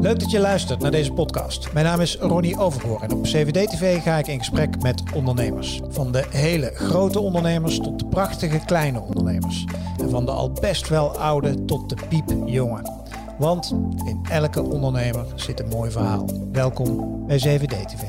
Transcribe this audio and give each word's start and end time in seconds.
Leuk 0.00 0.20
dat 0.20 0.30
je 0.30 0.38
luistert 0.38 0.80
naar 0.80 0.90
deze 0.90 1.12
podcast. 1.12 1.72
Mijn 1.72 1.84
naam 1.84 2.00
is 2.00 2.16
Ronnie 2.16 2.58
Overgoor 2.58 3.02
en 3.02 3.12
op 3.12 3.22
CVD-TV 3.22 4.02
ga 4.02 4.18
ik 4.18 4.26
in 4.26 4.38
gesprek 4.38 4.82
met 4.82 5.02
ondernemers. 5.14 5.80
Van 5.88 6.12
de 6.12 6.24
hele 6.30 6.70
grote 6.74 7.20
ondernemers 7.20 7.78
tot 7.78 7.98
de 7.98 8.06
prachtige 8.06 8.60
kleine 8.66 9.00
ondernemers. 9.00 9.64
En 10.00 10.10
van 10.10 10.24
de 10.24 10.30
al 10.30 10.52
best 10.52 10.88
wel 10.88 11.18
oude 11.18 11.64
tot 11.64 11.88
de 11.88 11.96
piepjonge. 12.08 12.82
Want 13.38 13.74
in 14.04 14.20
elke 14.30 14.62
ondernemer 14.62 15.26
zit 15.34 15.60
een 15.60 15.68
mooi 15.68 15.90
verhaal. 15.90 16.28
Welkom 16.52 17.26
bij 17.26 17.36
CVD-TV. 17.36 18.02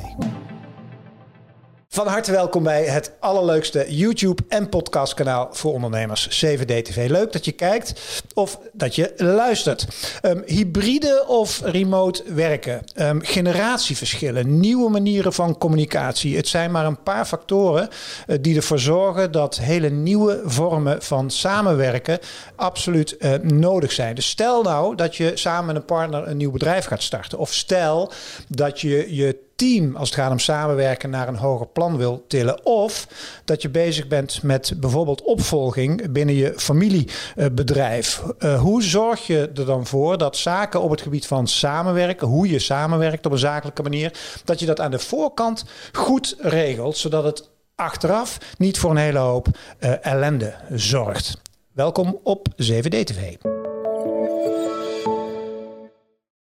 Van 1.99 2.07
harte 2.07 2.31
welkom 2.31 2.63
bij 2.63 2.83
het 2.83 3.11
allerleukste 3.19 3.85
YouTube- 3.95 4.43
en 4.47 4.69
podcastkanaal 4.69 5.47
voor 5.51 5.73
ondernemers, 5.73 6.27
CVD 6.27 6.85
TV. 6.85 7.09
Leuk 7.09 7.31
dat 7.31 7.45
je 7.45 7.51
kijkt 7.51 8.21
of 8.33 8.59
dat 8.73 8.95
je 8.95 9.13
luistert. 9.17 9.87
Um, 10.21 10.43
hybride 10.45 11.25
of 11.27 11.61
remote 11.63 12.23
werken, 12.33 12.81
um, 12.95 13.21
generatieverschillen, 13.21 14.59
nieuwe 14.59 14.89
manieren 14.89 15.33
van 15.33 15.57
communicatie. 15.57 16.35
Het 16.35 16.47
zijn 16.47 16.71
maar 16.71 16.85
een 16.85 17.03
paar 17.03 17.25
factoren 17.25 17.89
uh, 18.27 18.37
die 18.41 18.55
ervoor 18.55 18.79
zorgen 18.79 19.31
dat 19.31 19.57
hele 19.57 19.89
nieuwe 19.89 20.41
vormen 20.45 21.01
van 21.01 21.29
samenwerken 21.29 22.19
absoluut 22.55 23.15
uh, 23.19 23.33
nodig 23.41 23.91
zijn. 23.91 24.15
Dus 24.15 24.29
stel 24.29 24.63
nou 24.63 24.95
dat 24.95 25.15
je 25.15 25.31
samen 25.33 25.65
met 25.65 25.75
een 25.75 25.85
partner 25.85 26.27
een 26.27 26.37
nieuw 26.37 26.51
bedrijf 26.51 26.85
gaat 26.85 27.03
starten. 27.03 27.37
Of 27.37 27.53
stel 27.53 28.11
dat 28.47 28.81
je 28.81 29.15
je 29.15 29.47
team 29.59 29.95
als 29.95 30.09
het 30.09 30.19
gaat 30.19 30.31
om 30.31 30.39
samenwerken 30.39 31.09
naar 31.09 31.27
een 31.27 31.35
hoger 31.35 31.67
plan 31.67 31.97
wil 31.97 32.23
tillen. 32.27 32.65
Of 32.65 33.07
dat 33.45 33.61
je 33.61 33.69
bezig 33.69 34.07
bent 34.07 34.43
met 34.43 34.73
bijvoorbeeld 34.77 35.21
opvolging 35.21 36.11
binnen 36.11 36.35
je 36.35 36.53
familiebedrijf. 36.55 38.23
Uh, 38.39 38.61
hoe 38.61 38.83
zorg 38.83 39.27
je 39.27 39.51
er 39.55 39.65
dan 39.65 39.85
voor 39.85 40.17
dat 40.17 40.37
zaken 40.37 40.81
op 40.81 40.89
het 40.89 41.01
gebied 41.01 41.27
van 41.27 41.47
samenwerken, 41.47 42.27
hoe 42.27 42.49
je 42.49 42.59
samenwerkt 42.59 43.25
op 43.25 43.31
een 43.31 43.37
zakelijke 43.37 43.83
manier, 43.83 44.19
dat 44.45 44.59
je 44.59 44.65
dat 44.65 44.79
aan 44.79 44.91
de 44.91 44.99
voorkant 44.99 45.65
goed 45.91 46.35
regelt, 46.39 46.97
zodat 46.97 47.23
het 47.23 47.49
achteraf 47.75 48.37
niet 48.57 48.79
voor 48.79 48.91
een 48.91 48.97
hele 48.97 49.19
hoop 49.19 49.47
uh, 49.79 50.05
ellende 50.05 50.53
zorgt. 50.69 51.41
Welkom 51.73 52.19
op 52.23 52.47
7D-TV. 52.63 53.58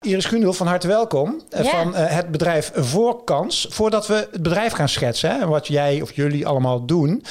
Iris 0.08 0.25
Gundel, 0.25 0.53
van 0.53 0.67
harte 0.67 0.88
welkom. 0.88 1.41
Ja. 1.50 1.63
Van 1.63 1.94
uh, 1.94 2.05
het 2.05 2.31
bedrijf 2.31 2.72
Voorkans. 2.75 3.67
Voordat 3.69 4.08
we 4.08 4.14
het 4.31 4.41
bedrijf 4.41 4.73
gaan 4.73 4.89
schetsen 4.89 5.41
en 5.41 5.47
wat 5.47 5.67
jij 5.67 6.02
of 6.02 6.16
jullie 6.16 6.47
allemaal 6.47 6.86
doen. 6.86 7.23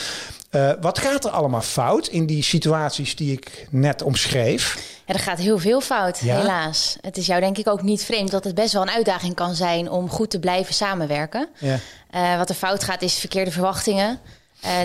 Uh, 0.50 0.70
wat 0.80 0.98
gaat 0.98 1.24
er 1.24 1.30
allemaal 1.30 1.60
fout 1.60 2.06
in 2.06 2.26
die 2.26 2.42
situaties 2.42 3.16
die 3.16 3.32
ik 3.32 3.66
net 3.70 4.02
omschreef? 4.02 4.74
Ja, 5.06 5.14
er 5.14 5.20
gaat 5.20 5.38
heel 5.38 5.58
veel 5.58 5.80
fout, 5.80 6.18
ja? 6.18 6.38
helaas. 6.38 6.96
Het 7.00 7.16
is 7.16 7.26
jou 7.26 7.40
denk 7.40 7.58
ik 7.58 7.68
ook 7.68 7.82
niet 7.82 8.04
vreemd 8.04 8.30
dat 8.30 8.44
het 8.44 8.54
best 8.54 8.72
wel 8.72 8.82
een 8.82 8.90
uitdaging 8.90 9.34
kan 9.34 9.54
zijn 9.54 9.90
om 9.90 10.10
goed 10.10 10.30
te 10.30 10.38
blijven 10.38 10.74
samenwerken. 10.74 11.48
Ja. 11.58 11.78
Uh, 12.14 12.36
wat 12.38 12.48
er 12.48 12.54
fout 12.54 12.84
gaat 12.84 13.02
is 13.02 13.14
verkeerde 13.14 13.50
verwachtingen. 13.50 14.20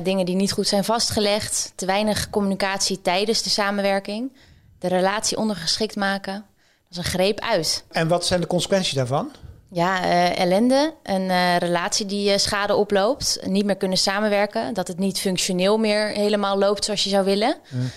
dingen 0.03 0.25
die 0.25 0.35
niet 0.35 0.51
goed 0.51 0.67
zijn 0.67 0.83
vastgelegd. 0.83 1.71
Te 1.75 1.85
weinig 1.85 2.29
communicatie 2.29 3.01
tijdens 3.01 3.41
de 3.41 3.49
samenwerking. 3.49 4.31
De 4.79 4.87
relatie 4.87 5.37
ondergeschikt 5.37 5.95
maken 5.95 6.45
is 6.91 6.97
een 6.97 7.03
greep 7.03 7.39
uit. 7.39 7.83
En 7.91 8.07
wat 8.07 8.25
zijn 8.25 8.41
de 8.41 8.47
consequenties 8.47 8.93
daarvan? 8.93 9.31
Ja, 9.73 10.03
uh, 10.03 10.39
ellende. 10.39 10.93
Een 11.03 11.21
uh, 11.21 11.57
relatie 11.57 12.05
die 12.05 12.31
uh, 12.31 12.37
schade 12.37 12.75
oploopt. 12.75 13.39
Niet 13.43 13.65
meer 13.65 13.75
kunnen 13.75 13.97
samenwerken. 13.97 14.73
Dat 14.73 14.87
het 14.87 14.97
niet 14.97 15.19
functioneel 15.19 15.77
meer 15.77 16.07
helemaal 16.07 16.57
loopt 16.57 16.85
zoals 16.85 17.03
je 17.03 17.09
zou 17.09 17.25
willen. 17.25 17.55
Hmm. 17.69 17.91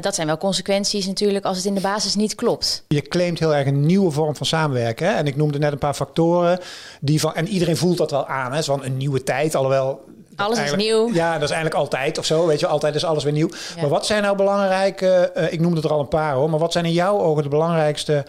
dat 0.00 0.14
zijn 0.14 0.26
wel 0.26 0.38
consequenties 0.38 1.06
natuurlijk 1.06 1.44
als 1.44 1.56
het 1.56 1.66
in 1.66 1.74
de 1.74 1.80
basis 1.80 2.14
niet 2.14 2.34
klopt. 2.34 2.84
Je 2.88 3.02
claimt 3.02 3.38
heel 3.38 3.54
erg 3.54 3.66
een 3.66 3.86
nieuwe 3.86 4.10
vorm 4.10 4.36
van 4.36 4.46
samenwerken. 4.46 5.06
Hè? 5.06 5.12
En 5.14 5.26
ik 5.26 5.36
noemde 5.36 5.58
net 5.58 5.72
een 5.72 5.78
paar 5.78 5.94
factoren. 5.94 6.60
Die 7.00 7.20
van, 7.20 7.34
en 7.34 7.48
iedereen 7.48 7.76
voelt 7.76 7.98
dat 7.98 8.10
wel 8.10 8.26
aan. 8.26 8.52
Hè? 8.52 8.62
Van 8.62 8.84
een 8.84 8.96
nieuwe 8.96 9.22
tijd. 9.22 9.54
Alhoewel 9.54 10.04
alles 10.38 10.58
is 10.58 10.74
nieuw. 10.74 11.12
Ja, 11.12 11.32
dat 11.32 11.42
is 11.42 11.50
eigenlijk 11.50 11.80
altijd 11.80 12.18
of 12.18 12.24
zo. 12.24 12.46
Weet 12.46 12.60
je, 12.60 12.66
altijd 12.66 12.94
is 12.94 13.04
alles 13.04 13.24
weer 13.24 13.32
nieuw. 13.32 13.48
Ja. 13.74 13.80
Maar 13.80 13.90
wat 13.90 14.06
zijn 14.06 14.22
nou 14.22 14.36
belangrijke, 14.36 15.32
uh, 15.36 15.52
ik 15.52 15.60
noemde 15.60 15.80
er 15.80 15.92
al 15.92 16.00
een 16.00 16.08
paar 16.08 16.34
hoor, 16.34 16.50
maar 16.50 16.58
wat 16.58 16.72
zijn 16.72 16.84
in 16.84 16.92
jouw 16.92 17.18
ogen 17.18 17.42
de 17.42 17.48
belangrijkste 17.48 18.24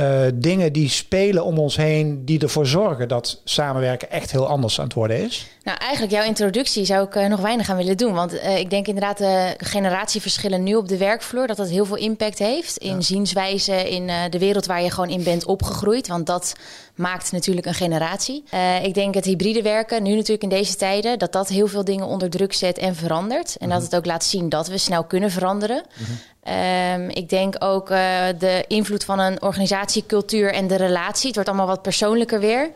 uh, 0.00 0.20
dingen 0.34 0.72
die 0.72 0.88
spelen 0.88 1.44
om 1.44 1.58
ons 1.58 1.76
heen, 1.76 2.24
die 2.24 2.40
ervoor 2.40 2.66
zorgen 2.66 3.08
dat 3.08 3.40
samenwerken 3.44 4.10
echt 4.10 4.30
heel 4.30 4.48
anders 4.48 4.78
aan 4.78 4.84
het 4.84 4.94
worden 4.94 5.24
is? 5.24 5.46
Nou, 5.68 5.80
eigenlijk 5.80 6.12
jouw 6.12 6.24
introductie 6.24 6.84
zou 6.84 7.06
ik 7.06 7.14
uh, 7.14 7.26
nog 7.26 7.40
weinig 7.40 7.70
aan 7.70 7.76
willen 7.76 7.96
doen. 7.96 8.12
Want 8.12 8.34
uh, 8.34 8.58
ik 8.58 8.70
denk 8.70 8.86
inderdaad 8.86 9.18
de 9.18 9.54
generatieverschillen 9.58 10.62
nu 10.62 10.74
op 10.74 10.88
de 10.88 10.96
werkvloer, 10.96 11.46
dat 11.46 11.56
dat 11.56 11.68
heel 11.68 11.84
veel 11.84 11.96
impact 11.96 12.38
heeft 12.38 12.76
in 12.76 12.94
ja. 12.94 13.00
zienswijze, 13.00 13.90
in 13.90 14.10
de 14.30 14.38
wereld 14.38 14.66
waar 14.66 14.82
je 14.82 14.90
gewoon 14.90 15.08
in 15.08 15.22
bent 15.22 15.44
opgegroeid. 15.44 16.08
Want 16.08 16.26
dat 16.26 16.52
maakt 16.94 17.32
natuurlijk 17.32 17.66
een 17.66 17.74
generatie. 17.74 18.44
ik 18.82 18.94
denk 18.94 19.14
het 19.14 19.24
hybride 19.24 19.62
werken, 19.62 20.02
nu 20.02 20.14
natuurlijk 20.14 20.42
in 20.42 20.48
deze 20.48 20.76
tijden, 20.76 21.18
dat 21.18 21.32
dat 21.32 21.48
heel 21.48 21.66
veel 21.66 21.84
dingen 21.84 22.06
onder 22.06 22.30
druk 22.30 22.52
zet 22.52 22.78
en 22.78 22.94
verandert. 22.94 23.56
En 23.56 23.66
mm 23.66 23.72
-hmm. 23.72 23.80
dat 23.80 23.90
het 23.90 23.96
ook 23.96 24.06
laat 24.06 24.24
zien 24.24 24.48
dat 24.48 24.68
we 24.68 24.78
snel 24.78 25.04
kunnen 25.04 25.30
veranderen. 25.30 25.82
Mm 25.94 26.06
-hmm. 26.06 26.16
Um, 27.02 27.08
ik 27.10 27.28
denk 27.28 27.54
ook 27.58 27.90
uh, 27.90 27.98
de 28.38 28.64
invloed 28.68 29.04
van 29.04 29.18
een 29.18 29.42
organisatiecultuur 29.42 30.52
en 30.52 30.66
de 30.66 30.76
relatie. 30.76 31.26
Het 31.26 31.34
wordt 31.34 31.48
allemaal 31.48 31.66
wat 31.66 31.82
persoonlijker 31.82 32.40
weer. 32.40 32.70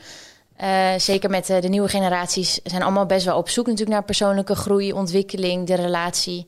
Uh, 0.60 0.88
zeker 0.96 1.30
met 1.30 1.50
uh, 1.50 1.60
de 1.60 1.68
nieuwe 1.68 1.88
generaties 1.88 2.60
zijn 2.64 2.82
allemaal 2.82 3.06
best 3.06 3.24
wel 3.24 3.36
op 3.36 3.48
zoek 3.48 3.66
natuurlijk 3.66 3.92
naar 3.92 4.04
persoonlijke 4.04 4.54
groei, 4.54 4.92
ontwikkeling, 4.92 5.66
de 5.66 5.74
relatie. 5.74 6.46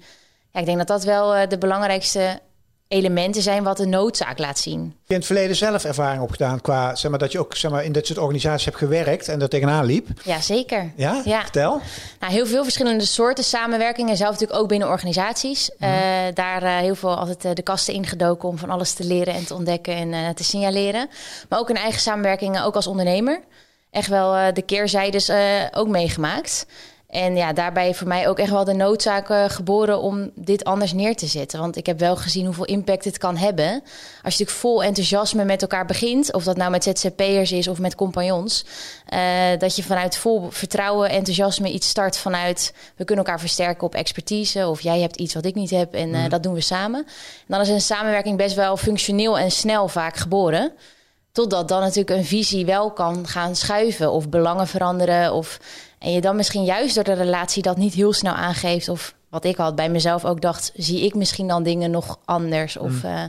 Ja, 0.50 0.60
ik 0.60 0.66
denk 0.66 0.78
dat 0.78 0.86
dat 0.86 1.04
wel 1.04 1.48
de 1.48 1.58
belangrijkste 1.58 2.40
elementen 2.88 3.42
zijn 3.42 3.62
wat 3.62 3.76
de 3.76 3.86
noodzaak 3.86 4.38
laat 4.38 4.58
zien. 4.58 4.80
Je 4.80 4.86
hebt 4.86 5.10
in 5.10 5.16
het 5.16 5.26
verleden 5.26 5.56
zelf 5.56 5.84
ervaring 5.84 6.22
opgedaan 6.22 6.60
qua 6.60 6.94
zeg 6.94 7.10
maar, 7.10 7.20
dat 7.20 7.32
je 7.32 7.38
ook 7.38 7.56
zeg 7.56 7.70
maar, 7.70 7.84
in 7.84 7.92
dit 7.92 8.06
soort 8.06 8.18
organisaties 8.18 8.64
hebt 8.64 8.76
gewerkt 8.76 9.28
en 9.28 9.42
er 9.42 9.48
tegenaan 9.48 9.84
liep. 9.84 10.08
Ja, 10.22 10.40
zeker. 10.40 10.92
Ja? 10.96 11.22
ja. 11.24 11.40
Vertel. 11.40 11.80
Nou, 12.20 12.32
heel 12.32 12.46
veel 12.46 12.62
verschillende 12.62 13.04
soorten 13.04 13.44
samenwerkingen, 13.44 14.16
zelf 14.16 14.30
natuurlijk 14.30 14.60
ook 14.60 14.68
binnen 14.68 14.88
organisaties. 14.88 15.70
Mm. 15.78 15.88
Uh, 15.88 15.94
daar 16.34 16.62
uh, 16.62 16.76
heel 16.76 16.94
veel 16.94 17.16
altijd 17.16 17.44
uh, 17.44 17.52
de 17.54 17.62
kasten 17.62 17.94
ingedoken 17.94 18.48
om 18.48 18.58
van 18.58 18.70
alles 18.70 18.92
te 18.92 19.04
leren 19.04 19.34
en 19.34 19.46
te 19.46 19.54
ontdekken 19.54 19.94
en 19.94 20.34
te 20.34 20.44
signaleren. 20.44 21.08
Maar 21.48 21.58
ook 21.58 21.70
in 21.70 21.76
eigen 21.76 22.00
samenwerkingen, 22.00 22.64
ook 22.64 22.74
als 22.74 22.86
ondernemer. 22.86 23.40
Echt 23.94 24.08
wel 24.08 24.54
de 24.54 24.62
keerzijdes 24.62 25.30
ook 25.72 25.88
meegemaakt. 25.88 26.66
En 27.14 27.36
ja, 27.36 27.52
daarbij 27.52 27.94
voor 27.94 28.08
mij 28.08 28.28
ook 28.28 28.38
echt 28.38 28.50
wel 28.50 28.64
de 28.64 28.72
noodzaak 28.72 29.30
uh, 29.30 29.44
geboren 29.48 30.00
om 30.00 30.30
dit 30.34 30.64
anders 30.64 30.92
neer 30.92 31.16
te 31.16 31.26
zetten. 31.26 31.60
Want 31.60 31.76
ik 31.76 31.86
heb 31.86 31.98
wel 31.98 32.16
gezien 32.16 32.44
hoeveel 32.44 32.64
impact 32.64 33.04
het 33.04 33.18
kan 33.18 33.36
hebben. 33.36 33.72
Als 33.72 33.82
je 34.12 34.22
natuurlijk 34.22 34.50
vol 34.50 34.82
enthousiasme 34.82 35.44
met 35.44 35.62
elkaar 35.62 35.86
begint, 35.86 36.32
of 36.32 36.44
dat 36.44 36.56
nou 36.56 36.70
met 36.70 36.84
ZZP'ers 36.84 37.52
is 37.52 37.68
of 37.68 37.78
met 37.78 37.94
compagnons, 37.94 38.64
uh, 39.14 39.20
dat 39.58 39.76
je 39.76 39.82
vanuit 39.82 40.16
vol 40.16 40.50
vertrouwen, 40.50 41.10
enthousiasme 41.10 41.70
iets 41.70 41.88
start 41.88 42.16
vanuit 42.16 42.74
we 42.96 43.04
kunnen 43.04 43.24
elkaar 43.24 43.40
versterken 43.40 43.86
op 43.86 43.94
expertise. 43.94 44.68
Of 44.68 44.80
jij 44.80 45.00
hebt 45.00 45.16
iets 45.16 45.34
wat 45.34 45.44
ik 45.44 45.54
niet 45.54 45.70
heb 45.70 45.94
en 45.94 46.08
uh, 46.08 46.22
mm. 46.22 46.28
dat 46.28 46.42
doen 46.42 46.54
we 46.54 46.60
samen. 46.60 47.00
En 47.06 47.46
dan 47.46 47.60
is 47.60 47.68
een 47.68 47.80
samenwerking 47.80 48.36
best 48.36 48.54
wel 48.54 48.76
functioneel 48.76 49.38
en 49.38 49.50
snel 49.50 49.88
vaak 49.88 50.16
geboren. 50.16 50.72
Totdat 51.34 51.68
dan 51.68 51.80
natuurlijk 51.80 52.10
een 52.10 52.24
visie 52.24 52.66
wel 52.66 52.90
kan 52.90 53.26
gaan 53.26 53.56
schuiven 53.56 54.10
of 54.10 54.28
belangen 54.28 54.66
veranderen. 54.66 55.32
Of, 55.32 55.60
en 55.98 56.12
je 56.12 56.20
dan 56.20 56.36
misschien 56.36 56.64
juist 56.64 56.94
door 56.94 57.04
de 57.04 57.12
relatie 57.12 57.62
dat 57.62 57.76
niet 57.76 57.94
heel 57.94 58.12
snel 58.12 58.32
aangeeft. 58.32 58.88
Of 58.88 59.14
wat 59.28 59.44
ik 59.44 59.56
had 59.56 59.74
bij 59.74 59.88
mezelf 59.88 60.24
ook 60.24 60.40
dacht, 60.40 60.72
zie 60.76 61.04
ik 61.04 61.14
misschien 61.14 61.48
dan 61.48 61.62
dingen 61.62 61.90
nog 61.90 62.18
anders. 62.24 62.76
Of, 62.76 63.02
mm. 63.02 63.10
uh, 63.10 63.20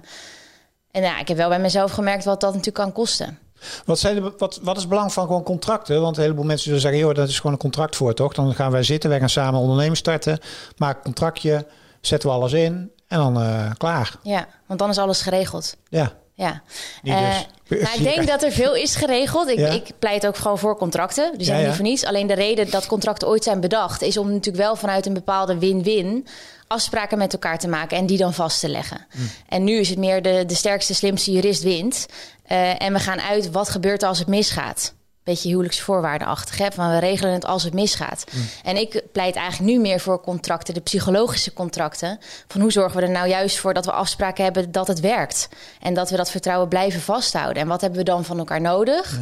en 0.92 1.02
ja, 1.02 1.20
ik 1.20 1.28
heb 1.28 1.38
wel 1.38 1.50
bij 1.50 1.60
mezelf 1.60 1.92
gemerkt 1.92 2.26
wat 2.26 2.42
dat 2.42 2.50
natuurlijk 2.50 2.84
kan 2.84 2.92
kosten. 2.92 3.40
Wat, 3.86 4.00
zijn 4.00 4.16
de, 4.16 4.34
wat, 4.38 4.60
wat 4.64 4.76
is 4.76 4.82
het 4.82 4.90
belang 4.90 5.14
van 5.14 5.26
gewoon 5.26 5.44
contracten? 5.44 6.02
Want 6.02 6.18
een 6.18 6.24
heleboel 6.24 6.46
mensen 6.46 6.66
zullen 6.66 6.82
zeggen, 6.82 7.00
joh, 7.00 7.14
dat 7.14 7.30
is 7.30 7.38
gewoon 7.38 7.52
een 7.52 7.58
contract 7.58 7.96
voor, 7.96 8.14
toch? 8.14 8.34
Dan 8.34 8.54
gaan 8.54 8.72
wij 8.72 8.84
zitten, 8.84 9.10
wij 9.10 9.20
gaan 9.20 9.30
samen 9.30 9.60
onderneming 9.60 9.98
starten. 9.98 10.40
Maak 10.78 10.96
een 10.96 11.04
contractje, 11.04 11.66
zetten 12.02 12.30
we 12.30 12.36
alles 12.36 12.54
in 12.54 12.92
en 13.08 13.18
dan 13.18 13.42
uh, 13.42 13.72
klaar. 13.78 14.16
Ja, 14.22 14.48
want 14.66 14.80
dan 14.80 14.90
is 14.90 14.98
alles 14.98 15.22
geregeld. 15.22 15.76
Ja. 15.90 16.12
Ja, 16.38 16.62
uh, 17.04 17.38
dus. 17.68 17.82
nou, 17.82 17.98
ik 17.98 18.04
denk 18.04 18.28
dat 18.28 18.44
er 18.44 18.52
veel 18.52 18.76
is 18.76 18.96
geregeld. 18.96 19.48
Ik, 19.48 19.58
ja? 19.58 19.70
ik 19.70 19.92
pleit 20.00 20.28
ook 20.28 20.38
gewoon 20.38 20.60
voor 20.60 20.78
contracten. 20.78 21.38
Dus 21.38 21.48
ja, 21.48 21.58
ja. 21.58 21.66
niet 21.66 21.76
voor 21.76 21.86
niets. 21.86 22.06
Alleen 22.06 22.28
de 22.28 22.34
reden 22.34 22.70
dat 22.70 22.86
contracten 22.86 23.28
ooit 23.28 23.44
zijn 23.44 23.60
bedacht... 23.60 24.02
is 24.02 24.18
om 24.18 24.28
natuurlijk 24.28 24.64
wel 24.64 24.76
vanuit 24.76 25.06
een 25.06 25.14
bepaalde 25.14 25.60
win-win... 25.60 26.28
afspraken 26.68 27.18
met 27.18 27.34
elkaar 27.34 27.60
te 27.60 27.68
maken 27.68 27.98
en 27.98 28.06
die 28.06 28.18
dan 28.18 28.34
vast 28.34 28.60
te 28.60 28.70
leggen. 28.70 29.08
Mm. 29.16 29.30
En 29.50 29.64
nu 29.64 29.80
is 29.80 29.90
het 29.90 29.98
meer 29.98 30.22
de, 30.22 30.44
de 30.48 30.56
sterkste, 30.56 30.94
slimste 30.94 31.32
jurist 31.32 31.64
wint. 31.64 32.06
Uh, 32.52 32.82
en 32.82 32.94
we 32.94 33.00
gaan 33.00 33.22
uit 33.22 33.52
wat 33.52 33.70
gebeurt 33.70 34.02
er 34.02 34.08
als 34.08 34.20
het 34.20 34.28
misgaat 34.28 34.94
beetje 35.26 35.50
huwelijksvoorwaardenachtig. 35.50 36.58
Hè? 36.58 36.72
Van 36.72 36.90
we 36.90 37.00
regelen 37.00 37.34
het 37.34 37.46
als 37.46 37.64
het 37.64 37.74
misgaat. 37.74 38.24
Mm. 38.32 38.42
En 38.64 38.78
ik 38.78 39.04
pleit 39.12 39.36
eigenlijk 39.36 39.72
nu 39.72 39.80
meer 39.80 40.00
voor 40.00 40.22
contracten, 40.22 40.74
de 40.74 40.80
psychologische 40.80 41.54
contracten. 41.54 42.20
Van 42.48 42.62
hoe 42.62 42.72
zorgen 42.72 43.00
we 43.00 43.06
er 43.06 43.12
nou 43.12 43.28
juist 43.28 43.58
voor 43.58 43.74
dat 43.74 43.86
we 43.86 43.92
afspraken 43.92 44.44
hebben 44.44 44.72
dat 44.72 44.88
het 44.88 45.00
werkt. 45.00 45.50
En 45.82 45.94
dat 45.94 46.10
we 46.10 46.18
dat 46.18 46.32
vertrouwen 46.32 46.68
blijven 46.68 47.02
vasthouden. 47.02 47.62
En 47.62 47.68
wat 47.68 47.82
hebben 47.82 48.00
we 48.00 48.06
dan 48.06 48.26
van 48.26 48.38
elkaar 48.38 48.62
nodig? 48.62 49.20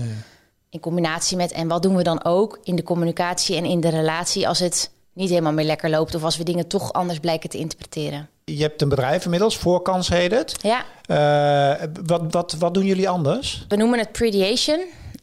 In 0.70 0.80
combinatie 0.80 1.38
met 1.38 1.52
en 1.52 1.68
wat 1.68 1.84
doen 1.84 1.96
we 1.96 2.04
dan 2.04 2.24
ook 2.24 2.60
in 2.64 2.76
de 2.76 2.84
communicatie 2.84 3.56
en 3.56 3.66
in 3.66 3.80
de 3.80 3.90
relatie 3.90 4.48
als 4.48 4.60
het 4.60 4.92
niet 5.14 5.30
helemaal 5.30 5.54
meer 5.54 5.66
lekker 5.66 5.90
loopt. 5.90 6.16
Of 6.16 6.24
als 6.24 6.38
we 6.38 6.44
dingen 6.44 6.68
toch 6.68 6.94
anders 6.94 7.20
blijken 7.20 7.50
te 7.50 7.58
interpreteren. 7.58 8.30
Je 8.46 8.62
hebt 8.62 8.82
een 8.82 8.90
bedrijf 8.90 9.24
inmiddels, 9.24 9.58
Voorkans 9.58 10.10
heet 10.10 10.32
het. 10.32 10.56
Ja. 10.62 10.86
Uh, 11.08 11.88
wat, 12.06 12.22
wat, 12.30 12.56
wat 12.60 12.74
doen 12.74 12.86
jullie 12.86 13.10
anders? 13.10 13.66
We 13.68 13.76
noemen 13.76 14.00
het 14.00 14.12
Prediation. 14.12 14.80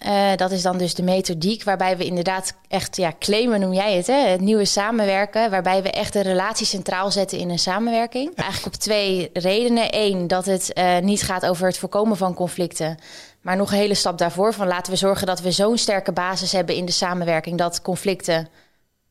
Uh, 0.06 0.30
dat 0.36 0.50
is 0.50 0.62
dan 0.62 0.78
dus 0.78 0.94
de 0.94 1.02
methodiek 1.02 1.64
waarbij 1.64 1.96
we 1.96 2.04
inderdaad 2.04 2.54
echt 2.68 2.96
ja, 2.96 3.12
claimen, 3.18 3.60
noem 3.60 3.72
jij 3.72 3.96
het, 3.96 4.06
hè? 4.06 4.28
het 4.28 4.40
nieuwe 4.40 4.64
samenwerken. 4.64 5.50
Waarbij 5.50 5.82
we 5.82 5.90
echt 5.90 6.12
de 6.12 6.20
relatie 6.20 6.66
centraal 6.66 7.10
zetten 7.10 7.38
in 7.38 7.50
een 7.50 7.58
samenwerking. 7.58 8.34
Eigenlijk 8.34 8.74
op 8.74 8.80
twee 8.80 9.30
redenen. 9.32 9.86
Eén, 9.90 10.26
dat 10.26 10.46
het 10.46 10.70
uh, 10.74 10.98
niet 10.98 11.22
gaat 11.22 11.46
over 11.46 11.66
het 11.66 11.78
voorkomen 11.78 12.16
van 12.16 12.34
conflicten. 12.34 12.98
Maar 13.40 13.56
nog 13.56 13.70
een 13.70 13.78
hele 13.78 13.94
stap 13.94 14.18
daarvoor 14.18 14.54
van 14.54 14.66
laten 14.66 14.92
we 14.92 14.98
zorgen 14.98 15.26
dat 15.26 15.40
we 15.40 15.50
zo'n 15.50 15.78
sterke 15.78 16.12
basis 16.12 16.52
hebben 16.52 16.74
in 16.74 16.84
de 16.84 16.92
samenwerking 16.92 17.58
dat 17.58 17.82
conflicten 17.82 18.48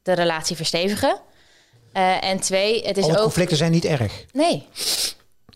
de 0.01 0.13
relatie 0.13 0.55
verstevigen. 0.55 1.19
Uh, 1.93 2.23
en 2.23 2.39
twee, 2.39 2.87
het 2.87 2.97
is 2.97 3.03
Alle 3.03 3.17
ook. 3.17 3.23
conflicten 3.23 3.57
zijn 3.57 3.71
niet 3.71 3.85
erg. 3.85 4.25
Nee. 4.31 4.67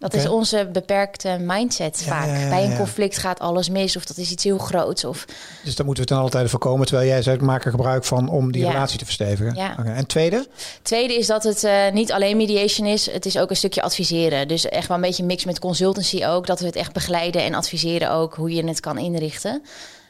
Dat 0.03 0.13
is 0.13 0.27
onze 0.27 0.69
beperkte 0.71 1.37
mindset 1.39 2.01
Ja, 2.05 2.11
vaak. 2.11 2.27
ja, 2.27 2.49
Bij 2.49 2.65
een 2.65 2.77
conflict 2.77 3.17
gaat 3.17 3.39
alles 3.39 3.69
mis 3.69 3.95
of 3.95 4.05
dat 4.05 4.17
is 4.17 4.31
iets 4.31 4.43
heel 4.43 4.57
groots. 4.57 5.05
Of, 5.05 5.25
Dus 5.63 5.75
daar 5.75 5.85
moeten 5.85 6.03
we 6.03 6.09
ten 6.09 6.19
alle 6.19 6.29
tijde 6.29 6.49
voorkomen. 6.49 6.85
Terwijl 6.85 7.07
jij 7.07 7.21
zei, 7.21 7.37
maak 7.41 7.65
er 7.65 7.71
gebruik 7.71 8.03
van 8.03 8.29
om 8.29 8.51
die 8.51 8.65
relatie 8.67 8.97
te 8.97 9.05
verstevigen. 9.05 9.55
En 9.85 10.05
tweede? 10.05 10.47
Tweede 10.81 11.13
is 11.17 11.27
dat 11.27 11.43
het 11.43 11.63
eh, 11.63 11.91
niet 11.91 12.11
alleen 12.11 12.37
mediation 12.37 12.87
is, 12.87 13.11
het 13.11 13.25
is 13.25 13.37
ook 13.37 13.49
een 13.49 13.55
stukje 13.55 13.81
adviseren. 13.81 14.47
Dus 14.47 14.69
echt 14.69 14.87
wel 14.87 14.97
een 14.97 15.03
beetje 15.03 15.23
mix 15.23 15.45
met 15.45 15.59
consultancy 15.59 16.25
ook. 16.25 16.47
Dat 16.47 16.59
we 16.59 16.65
het 16.65 16.75
echt 16.75 16.93
begeleiden 16.93 17.41
en 17.43 17.53
adviseren 17.53 18.11
ook 18.11 18.35
hoe 18.35 18.53
je 18.53 18.67
het 18.67 18.79
kan 18.79 18.97
inrichten. 18.97 19.63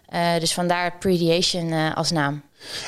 Eh, 0.10 0.40
dus 0.40 0.54
vandaar 0.54 0.98
Prediation 1.00 1.72
eh, 1.72 1.96
als 1.96 2.12
naam. 2.12 2.42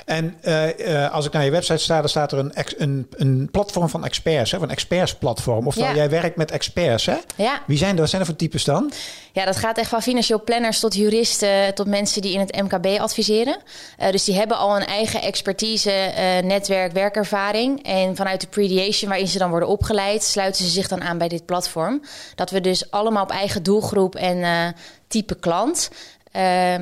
En 0.06 0.36
eh, 0.42 1.04
eh, 1.06 1.13
als 1.13 1.25
ik 1.25 1.31
naar 1.31 1.44
je 1.45 1.51
website 1.51 1.77
sta, 1.77 2.00
dan 2.00 2.10
staat 2.10 2.31
er 2.31 2.38
een, 2.39 2.54
ex- 2.54 2.74
een, 2.77 3.07
een 3.12 3.50
platform 3.51 3.89
van 3.89 4.06
experts, 4.06 4.51
hè? 4.51 4.57
Of 4.57 4.63
een 4.63 4.69
expertsplatform. 4.69 5.68
Oftewel, 5.68 5.89
Ja. 5.89 5.95
jij 5.95 6.10
werkt 6.10 6.36
met 6.36 6.51
experts, 6.51 7.06
hè? 7.06 7.16
Ja. 7.36 7.62
Wie 7.68 7.77
zijn 7.77 7.94
er? 7.94 8.00
Wat 8.00 8.10
zijn 8.10 8.22
er 8.22 8.27
voor 8.27 8.38
types 8.38 8.63
dan? 8.63 8.92
Ja, 9.31 9.45
dat 9.45 9.56
gaat 9.56 9.77
echt 9.77 9.89
van 9.89 10.01
financieel 10.01 10.44
planners 10.44 10.80
tot 10.80 10.95
juristen, 10.95 11.74
tot 11.74 11.88
mensen 11.88 12.22
die 12.22 12.33
in 12.33 12.39
het 12.39 12.56
MKB 12.62 13.00
adviseren. 13.00 13.57
Eh, 13.98 14.12
dus 14.12 14.24
die 14.24 14.36
hebben 14.36 14.57
al 14.57 14.75
een 14.75 14.86
eigen 14.86 15.22
expertise, 15.22 16.12
netwerk, 16.44 16.92
werkervaring. 16.92 17.83
En 17.83 18.16
vanuit 18.16 18.42
de 18.42 18.48
Prediation, 18.48 19.10
waarin 19.10 19.28
ze 19.28 19.38
dan 19.38 19.50
worden 19.50 19.69
opgeleid, 19.69 20.24
sluiten 20.24 20.66
ze 20.66 20.71
zich 20.71 20.88
dan 20.88 21.01
aan 21.04 21.18
bij 21.18 21.28
dit 21.28 21.45
platform. 21.45 22.01
Dat 22.36 22.50
we 22.50 22.62
dus 22.62 22.92
allemaal 22.92 23.24
op 23.24 23.31
eigen 23.31 23.63
doelgroep 23.63 24.16
en 24.16 24.74
type 25.07 25.36
klant, 25.36 25.89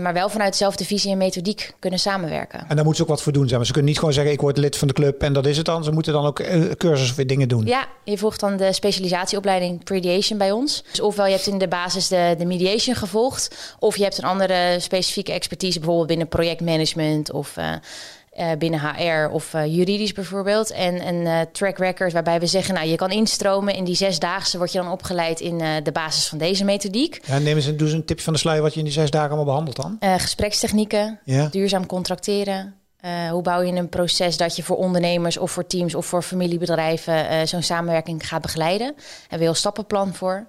maar 0.01 0.13
wel 0.13 0.29
vanuit 0.29 0.51
dezelfde 0.51 0.85
visie 0.85 1.11
en 1.11 1.17
methodiek 1.17 1.73
kunnen 1.79 1.99
samenwerken. 1.99 2.59
En 2.59 2.75
daar 2.75 2.85
moeten 2.85 2.95
ze 2.95 3.01
ook 3.01 3.07
wat 3.07 3.21
voor 3.21 3.31
doen. 3.31 3.47
Zeg 3.47 3.57
maar. 3.57 3.65
Ze 3.65 3.71
kunnen 3.71 3.89
niet 3.89 3.99
gewoon 3.99 4.13
zeggen, 4.13 4.33
ik 4.33 4.41
word 4.41 4.57
lid 4.57 4.77
van 4.77 4.87
de 4.87 4.93
club 4.93 5.21
en 5.21 5.33
dat 5.33 5.45
is 5.45 5.57
het 5.57 5.65
dan. 5.65 5.83
Ze 5.83 5.91
moeten 5.91 6.13
dan 6.13 6.25
ook 6.25 6.39
eh, 6.39 6.61
cursussen 6.77 7.19
of 7.19 7.25
dingen 7.25 7.47
doen. 7.47 7.65
Ja, 7.65 7.87
je 8.03 8.17
volgt 8.17 8.39
dan 8.39 8.57
de 8.57 8.73
specialisatieopleiding 8.73 9.83
Prediation 9.83 10.37
bij 10.37 10.51
ons. 10.51 10.83
Dus 10.89 11.01
ofwel 11.01 11.25
je 11.25 11.31
hebt 11.31 11.47
in 11.47 11.57
de 11.57 11.67
basis 11.67 12.07
de, 12.07 12.35
de 12.37 12.45
mediation 12.45 12.95
gevolgd, 12.95 13.75
of 13.79 13.97
je 13.97 14.03
hebt 14.03 14.17
een 14.17 14.23
andere 14.23 14.75
specifieke 14.79 15.31
expertise, 15.31 15.79
bijvoorbeeld 15.79 16.07
binnen 16.07 16.27
projectmanagement 16.27 17.31
of 17.31 17.57
eh, 18.33 18.51
binnen 18.57 18.79
HR 18.79 19.29
of 19.31 19.53
eh, 19.53 19.75
juridisch 19.75 20.13
bijvoorbeeld. 20.13 20.71
En 20.71 21.07
een 21.07 21.25
eh, 21.25 21.39
track 21.51 21.77
record 21.77 22.13
waarbij 22.13 22.39
we 22.39 22.45
zeggen, 22.45 22.73
nou 22.73 22.87
je 22.87 22.95
kan 22.95 23.11
instromen. 23.11 23.75
In 23.75 23.83
die 23.83 23.95
zesdaagse 23.95 24.57
word 24.57 24.71
je 24.71 24.77
dan 24.77 24.91
opgeleid 24.91 25.39
in 25.39 25.57
de 25.83 25.91
basis 25.91 26.27
van 26.27 26.37
deze 26.37 26.63
methodiek. 26.63 27.19
Ja, 27.25 27.37
neem 27.37 27.55
eens 27.55 27.65
een, 27.65 27.77
doe 27.77 27.87
eens 27.87 27.95
een 27.95 28.05
tipje 28.05 28.23
van 28.23 28.33
de 28.33 28.39
sluier 28.39 28.61
wat 28.61 28.73
je 28.73 28.79
in 28.79 28.85
die 28.85 28.93
zes 28.93 29.11
dagen 29.11 29.27
allemaal 29.27 29.45
behandelt 29.45 29.75
dan. 29.75 29.97
Gesprekstechnieken, 30.19 31.19
Ja. 31.23 31.47
duurzaam 31.51 31.85
contracteren. 31.85 32.75
Hoe 33.31 33.41
bouw 33.41 33.61
je 33.61 33.71
een 33.71 33.89
proces 33.89 34.37
dat 34.37 34.55
je 34.55 34.63
voor 34.63 34.77
ondernemers 34.77 35.37
of 35.37 35.51
voor 35.51 35.67
teams 35.67 35.95
of 35.95 36.05
voor 36.05 36.21
familiebedrijven 36.21 37.47
zo'n 37.47 37.61
samenwerking 37.63 38.27
gaat 38.27 38.41
begeleiden? 38.41 38.87
Hebben 38.87 39.03
we 39.29 39.35
een 39.35 39.39
heel 39.39 39.53
stappenplan 39.53 40.13
voor. 40.13 40.47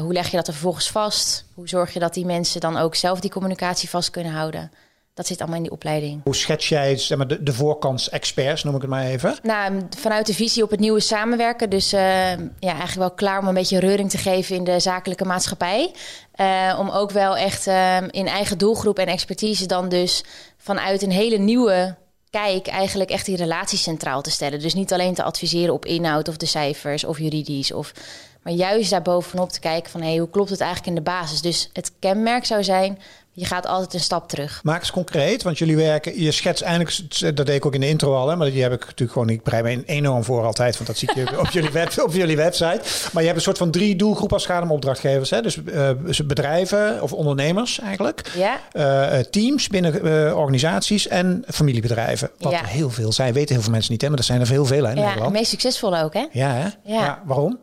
Hoe 0.00 0.12
leg 0.12 0.30
je 0.30 0.36
dat 0.36 0.46
er 0.46 0.52
vervolgens 0.52 0.90
vast? 0.90 1.44
Hoe 1.54 1.68
zorg 1.68 1.92
je 1.92 1.98
dat 1.98 2.14
die 2.14 2.24
mensen 2.24 2.60
dan 2.60 2.76
ook 2.76 2.94
zelf 2.94 3.20
die 3.20 3.30
communicatie 3.30 3.88
vast 3.88 4.10
kunnen 4.10 4.32
houden? 4.32 4.70
Dat 5.14 5.26
zit 5.26 5.38
allemaal 5.38 5.56
in 5.56 5.62
die 5.62 5.72
opleiding. 5.72 6.20
Hoe 6.24 6.34
schets 6.34 6.68
jij 6.68 6.96
zeg 6.96 7.18
maar, 7.18 7.26
de, 7.26 7.42
de 7.42 7.52
voorkans-experts, 7.52 8.64
noem 8.64 8.74
ik 8.74 8.80
het 8.80 8.90
maar 8.90 9.04
even? 9.04 9.36
Nou, 9.42 9.82
vanuit 9.96 10.26
de 10.26 10.34
visie 10.34 10.62
op 10.62 10.70
het 10.70 10.80
nieuwe 10.80 11.00
samenwerken. 11.00 11.70
Dus 11.70 11.92
eh, 11.92 12.30
ja, 12.38 12.48
eigenlijk 12.60 12.94
wel 12.94 13.10
klaar 13.10 13.38
om 13.38 13.48
een 13.48 13.54
beetje 13.54 13.78
reuring 13.78 14.10
te 14.10 14.18
geven 14.18 14.56
in 14.56 14.64
de 14.64 14.80
zakelijke 14.80 15.24
maatschappij. 15.24 15.92
Eh, 16.32 16.76
om 16.78 16.90
ook 16.90 17.10
wel 17.10 17.36
echt 17.36 17.66
eh, 17.66 17.96
in 18.10 18.26
eigen 18.26 18.58
doelgroep 18.58 18.98
en 18.98 19.06
expertise 19.06 19.66
dan 19.66 19.88
dus 19.88 20.24
vanuit 20.56 21.02
een 21.02 21.12
hele 21.12 21.38
nieuwe 21.38 21.96
kijk 22.30 22.66
eigenlijk 22.66 23.10
echt 23.10 23.26
die 23.26 23.36
relatie 23.36 23.78
centraal 23.78 24.22
te 24.22 24.30
stellen. 24.30 24.60
Dus 24.60 24.74
niet 24.74 24.92
alleen 24.92 25.14
te 25.14 25.22
adviseren 25.22 25.74
op 25.74 25.84
inhoud 25.84 26.28
of 26.28 26.36
de 26.36 26.46
cijfers 26.46 27.04
of 27.04 27.18
juridisch. 27.18 27.72
Of, 27.72 27.92
maar 28.42 28.52
juist 28.52 28.90
daarbovenop 28.90 29.50
te 29.50 29.60
kijken 29.60 29.90
van 29.90 30.02
hey, 30.02 30.16
hoe 30.16 30.30
klopt 30.30 30.50
het 30.50 30.60
eigenlijk 30.60 30.90
in 30.96 31.04
de 31.04 31.10
basis. 31.10 31.40
Dus 31.42 31.70
het 31.72 31.92
kenmerk 31.98 32.44
zou 32.44 32.64
zijn, 32.64 32.98
je 33.32 33.44
gaat 33.44 33.66
altijd 33.66 33.94
een 33.94 34.00
stap 34.00 34.28
terug. 34.28 34.60
Maak 34.62 34.80
eens 34.80 34.90
concreet, 34.90 35.42
want 35.42 35.58
jullie 35.58 35.76
werken, 35.76 36.20
je 36.22 36.30
schetst 36.32 36.62
eigenlijk, 36.62 37.20
dat 37.36 37.46
deed 37.46 37.56
ik 37.56 37.66
ook 37.66 37.74
in 37.74 37.80
de 37.80 37.88
intro 37.88 38.14
al, 38.16 38.28
hè, 38.28 38.36
maar 38.36 38.50
die 38.50 38.62
heb 38.62 38.72
ik 38.72 38.80
natuurlijk 38.80 39.12
gewoon, 39.12 39.28
ik 39.28 39.42
bereid 39.42 39.64
me 39.64 39.82
enorm 39.84 40.24
voor 40.24 40.44
altijd, 40.44 40.74
want 40.74 40.86
dat 40.86 40.96
zie 40.96 41.10
je 41.14 41.38
op 41.38 41.46
jullie, 41.48 41.70
web, 41.70 41.92
op 42.04 42.12
jullie 42.12 42.36
website. 42.36 42.80
Maar 43.12 43.22
je 43.22 43.28
hebt 43.28 43.36
een 43.36 43.40
soort 43.44 43.58
van 43.58 43.70
drie 43.70 43.96
doelgroepen 43.96 44.36
als 44.36 44.46
het 44.46 44.52
gaat 44.52 44.62
om 44.62 44.70
opdrachtgevers. 44.72 45.30
Hè? 45.30 45.42
Dus 45.42 45.64
eh, 45.64 45.90
bedrijven 46.24 47.02
of 47.02 47.12
ondernemers 47.12 47.80
eigenlijk, 47.80 48.30
Ja, 48.36 48.60
Eh, 48.72 49.18
eh, 49.18 49.24
teams 49.26 49.68
binnen 49.68 50.36
organisaties 50.36 51.08
en 51.08 51.44
familiebedrijven. 51.48 52.30
Wat 52.38 52.52
Ja. 52.52 52.60
er 52.60 52.66
heel 52.66 52.90
veel 52.90 53.12
zijn, 53.12 53.32
weten 53.32 53.54
heel 53.54 53.62
veel 53.64 53.72
mensen 53.72 53.92
niet, 53.92 54.02
hè, 54.02 54.08
maar 54.08 54.18
er 54.18 54.24
zijn 54.24 54.40
er 54.40 54.48
heel 54.48 54.66
veel 54.66 54.84
hè, 54.84 54.90
in 54.90 54.96
ja 54.98 55.04
Nederland. 55.06 55.32
meest 55.32 55.50
succesvolle 55.50 56.02
ook 56.02 56.14
hè? 56.14 56.26
Ja, 56.32 56.52
hè? 56.52 56.68
Ja. 56.94 57.22
waarom? 57.24 57.58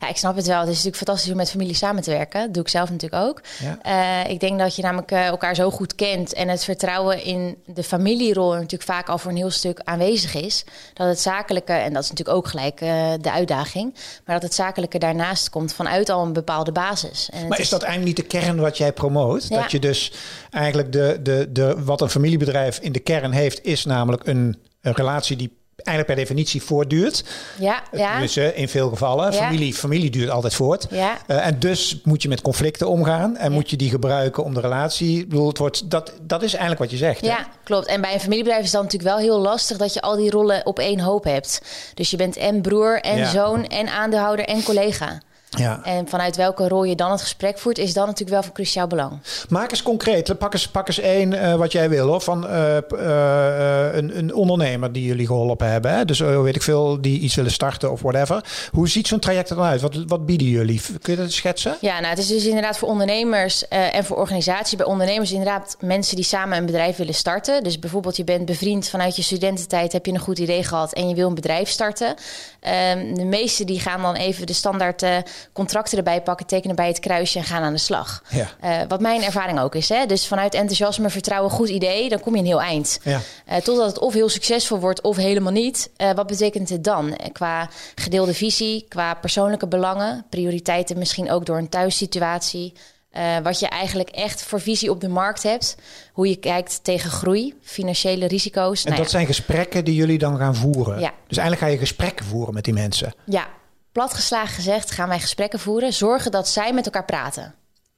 Ja, 0.00 0.08
ik 0.08 0.16
snap 0.16 0.36
het 0.36 0.46
wel. 0.46 0.58
Het 0.58 0.68
is 0.68 0.74
natuurlijk 0.74 0.96
fantastisch 0.96 1.30
om 1.30 1.36
met 1.36 1.50
familie 1.50 1.74
samen 1.74 2.02
te 2.02 2.10
werken. 2.10 2.40
Dat 2.40 2.54
doe 2.54 2.62
ik 2.62 2.68
zelf 2.68 2.90
natuurlijk 2.90 3.22
ook. 3.22 3.40
Ja. 3.62 3.78
Eh, 4.24 4.30
ik 4.30 4.40
denk 4.40 4.58
dat 4.58 4.76
je 4.76 4.82
namelijk 4.82 5.10
eh, 5.10 5.26
elkaar 5.26 5.54
zo 5.54 5.70
goed 5.70 5.94
kent 5.94 6.32
en 6.32 6.48
het 6.48 6.64
vertrouwen 6.64 7.24
in 7.24 7.56
de 7.66 7.82
familierol 7.82 8.52
er 8.52 8.60
natuurlijk 8.60 8.90
vaak 8.90 9.08
al 9.08 9.18
voor 9.18 9.30
een 9.30 9.36
heel 9.36 9.50
stuk 9.50 9.80
aanwezig 9.84 10.34
is. 10.34 10.64
Dat 10.94 11.06
het 11.06 11.20
zakelijke, 11.20 11.72
en 11.72 11.92
dat 11.92 12.02
is 12.02 12.10
natuurlijk 12.10 12.36
ook 12.36 12.48
gelijk 12.48 12.80
eh, 12.80 13.12
de 13.20 13.32
uitdaging, 13.32 13.94
maar 14.24 14.34
dat 14.34 14.42
het 14.42 14.54
zakelijke 14.54 14.98
daarnaast 14.98 15.50
komt 15.50 15.74
vanuit 15.74 16.08
al 16.08 16.24
een 16.24 16.32
bepaalde 16.32 16.72
basis. 16.72 17.30
En 17.32 17.48
Maar 17.48 17.60
is 17.60 17.68
dat 17.68 17.82
eigenlijk 17.82 18.18
niet 18.18 18.30
de 18.30 18.38
kern 18.38 18.60
wat 18.60 18.76
jij 18.76 18.92
promoot? 18.92 19.48
Ja. 19.48 19.60
Dat 19.60 19.70
je 19.70 19.78
dus 19.78 20.12
eigenlijk 20.50 20.92
de, 20.92 21.18
de, 21.22 21.48
de, 21.52 21.84
wat 21.84 22.00
een 22.00 22.10
familiebedrijf 22.10 22.78
in 22.78 22.92
de 22.92 23.00
kern 23.00 23.32
heeft, 23.32 23.64
is 23.64 23.84
namelijk 23.84 24.26
een, 24.26 24.56
een 24.80 24.92
relatie 24.92 25.36
die 25.36 25.60
eigenlijk 25.84 26.06
per 26.06 26.16
definitie 26.16 26.62
voortduurt. 26.62 27.24
ja, 27.58 27.82
ja, 27.92 28.18
Dus 28.20 28.36
in 28.36 28.68
veel 28.68 28.88
gevallen. 28.88 29.32
Ja. 29.32 29.38
Familie, 29.38 29.74
familie 29.74 30.10
duurt 30.10 30.30
altijd 30.30 30.54
voort. 30.54 30.86
ja. 30.90 31.18
Eh, 31.26 31.46
en 31.46 31.58
dus 31.58 32.00
moet 32.04 32.22
je 32.22 32.28
met 32.28 32.40
conflicten 32.40 32.88
omgaan 32.88 33.36
en 33.36 33.52
moet 33.52 33.70
je 33.70 33.76
die 33.76 33.90
gebruiken 33.90 34.44
om 34.44 34.54
de 34.54 34.60
relatie. 34.60 35.18
Ik 35.18 35.28
bedoel, 35.28 35.48
het 35.48 35.58
wordt, 35.58 35.90
dat, 35.90 36.12
dat 36.22 36.42
is 36.42 36.50
eigenlijk 36.50 36.80
wat 36.80 36.90
je 36.90 36.96
zegt. 36.96 37.20
hè? 37.20 37.26
Ja, 37.26 37.46
klopt. 37.64 37.86
En 37.86 38.00
bij 38.00 38.14
een 38.14 38.20
familiebedrijf 38.20 38.64
is 38.64 38.70
dat 38.70 38.82
natuurlijk 38.82 39.10
wel 39.14 39.20
heel 39.20 39.38
lastig 39.40 39.76
dat 39.76 39.94
je 39.94 40.00
al 40.00 40.16
die 40.16 40.30
rollen 40.30 40.66
op 40.66 40.78
één 40.78 41.00
hoop 41.00 41.24
hebt. 41.24 41.60
Dus 41.94 42.10
je 42.10 42.16
bent 42.16 42.36
en 42.36 42.60
broer 42.62 43.00
en 43.00 43.26
zoon 43.26 43.66
en 43.66 43.88
aandeelhouder 43.88 44.44
en 44.44 44.62
collega. 44.62 45.20
Ja. 45.58 45.80
En 45.82 46.08
vanuit 46.08 46.36
welke 46.36 46.68
rol 46.68 46.84
je 46.84 46.94
dan 46.94 47.10
het 47.10 47.20
gesprek 47.20 47.58
voert, 47.58 47.78
is 47.78 47.92
dan 47.92 48.04
natuurlijk 48.04 48.30
wel 48.30 48.42
van 48.42 48.52
cruciaal 48.52 48.86
belang. 48.86 49.18
Maak 49.48 49.70
eens 49.70 49.82
concreet. 49.82 50.38
Pak 50.38 50.52
eens, 50.52 50.68
pak 50.68 50.86
eens 50.86 50.98
één 50.98 51.32
eh, 51.32 51.54
wat 51.54 51.72
jij 51.72 51.88
wil. 51.88 52.06
Hoor, 52.06 52.20
van 52.20 52.48
eh, 52.48 52.76
eh, 52.76 53.94
een, 53.94 54.18
een 54.18 54.34
ondernemer 54.34 54.92
die 54.92 55.04
jullie 55.04 55.26
geholpen 55.26 55.70
hebben. 55.70 55.94
Hè? 55.94 56.04
Dus 56.04 56.18
weet 56.18 56.56
ik 56.56 56.62
veel, 56.62 57.00
die 57.00 57.20
iets 57.20 57.34
willen 57.34 57.50
starten 57.50 57.92
of 57.92 58.02
whatever. 58.02 58.44
Hoe 58.70 58.88
ziet 58.88 59.06
zo'n 59.06 59.18
traject 59.18 59.50
er 59.50 59.56
dan 59.56 59.64
uit? 59.64 59.80
Wat, 59.80 59.96
wat 60.06 60.26
bieden 60.26 60.46
jullie? 60.46 60.80
Kun 61.00 61.14
je 61.14 61.20
dat 61.20 61.32
schetsen? 61.32 61.76
Ja, 61.80 61.94
nou, 62.00 62.06
het 62.06 62.18
is 62.18 62.26
dus 62.26 62.44
inderdaad 62.44 62.78
voor 62.78 62.88
ondernemers 62.88 63.68
en 63.68 64.04
voor 64.04 64.16
organisaties. 64.16 64.76
Bij 64.76 64.86
ondernemers 64.86 65.30
inderdaad 65.30 65.76
mensen 65.80 66.16
die 66.16 66.24
samen 66.24 66.58
een 66.58 66.66
bedrijf 66.66 66.96
willen 66.96 67.14
starten. 67.14 67.62
Dus 67.62 67.78
bijvoorbeeld 67.78 68.16
je 68.16 68.24
bent 68.24 68.44
bevriend 68.44 68.88
vanuit 68.88 69.16
je 69.16 69.22
studententijd, 69.22 69.92
heb 69.92 70.06
je 70.06 70.12
een 70.12 70.18
goed 70.18 70.38
idee 70.38 70.64
gehad 70.64 70.92
en 70.92 71.08
je 71.08 71.14
wil 71.14 71.28
een 71.28 71.34
bedrijf 71.34 71.68
starten. 71.68 72.14
Ehm, 72.60 73.14
de 73.14 73.24
meesten 73.24 73.66
die 73.66 73.80
gaan 73.80 74.02
dan 74.02 74.14
even 74.14 74.46
de 74.46 74.52
standaard 74.52 75.04
contracten 75.52 75.98
erbij 75.98 76.22
pakken, 76.22 76.46
tekenen 76.46 76.76
bij 76.76 76.86
het 76.88 76.98
kruisje 76.98 77.38
en 77.38 77.44
gaan 77.44 77.62
aan 77.62 77.72
de 77.72 77.78
slag. 77.78 78.22
Ja. 78.28 78.48
Eh, 78.60 78.80
wat 78.88 79.00
mijn 79.00 79.22
ervaring 79.22 79.60
ook 79.60 79.74
is. 79.74 79.88
Hè? 79.88 80.06
Dus 80.06 80.26
vanuit 80.26 80.54
enthousiasme, 80.54 81.10
vertrouwen, 81.10 81.50
goed 81.50 81.68
idee, 81.68 82.08
dan 82.08 82.20
kom 82.20 82.32
je 82.34 82.40
een 82.40 82.46
heel 82.46 82.60
eind. 82.60 82.98
Ja. 83.02 83.20
Eh, 83.46 83.56
totdat 83.56 83.86
het 83.86 83.98
of 83.98 84.14
heel 84.14 84.28
succesvol 84.28 84.78
wordt 84.78 85.00
of 85.00 85.16
helemaal 85.16 85.52
niet. 85.52 85.90
Eh, 85.96 86.12
wat 86.12 86.26
betekent 86.26 86.68
het 86.68 86.84
dan? 86.84 87.16
Qua 87.32 87.68
gedeelde 87.94 88.34
visie, 88.34 88.84
qua 88.88 89.14
persoonlijke 89.14 89.66
belangen, 89.68 90.24
prioriteiten 90.30 90.98
misschien 90.98 91.30
ook 91.30 91.46
door 91.46 91.58
een 91.58 91.68
thuissituatie. 91.68 92.72
Eh, 93.10 93.38
wat 93.42 93.60
je 93.60 93.68
eigenlijk 93.68 94.08
echt 94.08 94.42
voor 94.42 94.60
visie 94.60 94.90
op 94.90 95.00
de 95.00 95.08
markt 95.08 95.42
hebt. 95.42 95.76
Hoe 96.12 96.28
je 96.28 96.36
kijkt 96.36 96.84
tegen 96.84 97.10
groei, 97.10 97.54
financiële 97.62 98.26
risico's. 98.26 98.84
En 98.84 98.90
Nou 98.90 99.02
dat 99.02 99.10
ja, 99.10 99.18
zijn 99.18 99.26
gesprekken 99.26 99.84
die 99.84 99.94
jullie 99.94 100.18
dan 100.18 100.36
gaan 100.36 100.54
voeren. 100.54 101.00
Ja. 101.00 101.12
Dus 101.26 101.36
eigenlijk 101.36 101.58
ga 101.58 101.66
je 101.66 101.78
gesprekken 101.78 102.24
voeren 102.26 102.54
met 102.54 102.64
die 102.64 102.74
mensen. 102.74 103.14
ja, 103.24 103.46
platgeslagen 103.92 104.54
gezegd 104.54 104.90
gaan 104.90 105.08
wij 105.08 105.20
gesprekken 105.20 105.58
voeren. 105.58 105.92
Zorgen 105.92 106.30
dat 106.30 106.48
zij 106.48 106.72
met 106.72 106.84
elkaar 106.84 107.04
praten. 107.04 107.54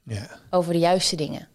Ja. 0.07 0.27
over 0.49 0.73
de 0.73 0.79
juiste 0.79 1.15
dingen. 1.15 1.47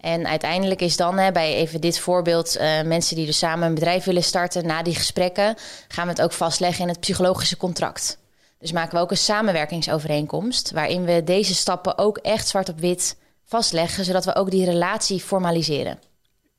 En 0.00 0.26
uiteindelijk 0.26 0.80
is 0.80 0.96
dan 0.96 1.18
hè, 1.18 1.32
bij 1.32 1.54
even 1.54 1.80
dit 1.80 1.98
voorbeeld, 1.98 2.56
eh, 2.56 2.82
mensen 2.82 3.16
die 3.16 3.26
dus 3.26 3.38
samen 3.38 3.68
een 3.68 3.74
bedrijf 3.74 4.04
willen 4.04 4.24
starten, 4.24 4.66
na 4.66 4.82
die 4.82 4.94
gesprekken 4.94 5.56
gaan 5.88 6.04
we 6.04 6.10
het 6.10 6.22
ook 6.22 6.32
vastleggen 6.32 6.82
in 6.82 6.88
het 6.88 7.00
psychologische 7.00 7.56
contract. 7.56 8.18
Dus 8.58 8.72
maken 8.72 8.94
we 8.94 9.02
ook 9.02 9.10
een 9.10 9.16
samenwerkingsovereenkomst 9.16 10.70
waarin 10.70 11.04
we 11.04 11.24
deze 11.24 11.54
stappen 11.54 11.98
ook 11.98 12.18
echt 12.18 12.48
zwart 12.48 12.68
op 12.68 12.80
wit 12.80 13.16
vastleggen, 13.44 14.04
zodat 14.04 14.24
we 14.24 14.34
ook 14.34 14.50
die 14.50 14.64
relatie 14.64 15.20
formaliseren. 15.20 15.98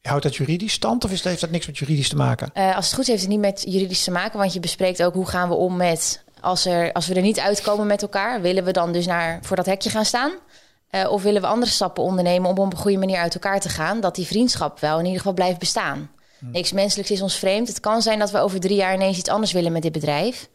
Houdt 0.02 0.24
dat 0.24 0.36
juridisch 0.36 0.74
stand 0.74 1.04
of 1.04 1.12
is, 1.12 1.24
heeft 1.24 1.42
dat 1.42 1.52
niks 1.52 1.68
met 1.68 1.78
juridisch 1.78 2.10
te 2.10 2.16
maken? 2.16 2.52
Uh, 2.54 2.76
als 2.76 2.86
het 2.86 2.94
goed 2.94 3.04
is, 3.04 3.10
heeft 3.10 3.22
het 3.22 3.32
niet 3.32 3.40
met 3.40 3.64
juridisch 3.68 4.04
te 4.04 4.12
maken, 4.12 4.40
want 4.40 4.54
je 4.54 4.60
bespreekt 4.60 5.04
ook 5.04 5.14
hoe 5.14 5.28
gaan 5.28 5.50
we 5.50 5.56
om 5.56 5.76
met 5.76 6.24
als, 6.42 6.66
er, 6.66 6.92
als 6.92 7.08
we 7.08 7.14
er 7.14 7.22
niet 7.22 7.40
uitkomen 7.40 7.88
met 7.88 8.02
elkaar, 8.02 8.42
willen 8.42 8.64
we 8.64 8.72
dan 8.72 8.92
dus 8.92 9.06
naar, 9.06 9.40
voor 9.42 9.56
dat 9.56 9.66
hekje 9.66 9.90
gaan 9.90 10.06
staan? 10.06 10.32
Uh, 10.92 11.12
of 11.12 11.24
willen 11.24 11.42
we 11.42 11.48
andere 11.48 11.72
stappen 11.72 12.04
ondernemen 12.04 12.50
om 12.50 12.58
op 12.58 12.72
een 12.72 12.78
goede 12.80 12.98
manier 12.98 13.18
uit 13.18 13.34
elkaar 13.34 13.60
te 13.60 13.70
gaan, 13.70 14.00
dat 14.00 14.16
die 14.16 14.26
vriendschap 14.26 14.80
wel 14.80 14.98
in 14.98 15.04
ieder 15.04 15.18
geval 15.18 15.34
blijft 15.34 15.60
bestaan? 15.60 16.12
Hm. 16.40 16.52
Niks 16.52 16.72
menselijks 16.72 17.12
is 17.12 17.22
ons 17.22 17.36
vreemd. 17.36 17.68
Het 17.68 17.80
kan 17.80 18.02
zijn 18.02 18.20
dat 18.20 18.32
we 18.32 18.40
over 18.40 18.60
drie 18.60 18.76
jaar 18.76 18.94
ineens 18.94 19.18
iets 19.18 19.30
anders 19.30 19.52
willen 19.52 19.72
met 19.72 19.82
dit 19.82 19.92
bedrijf. 19.92 20.50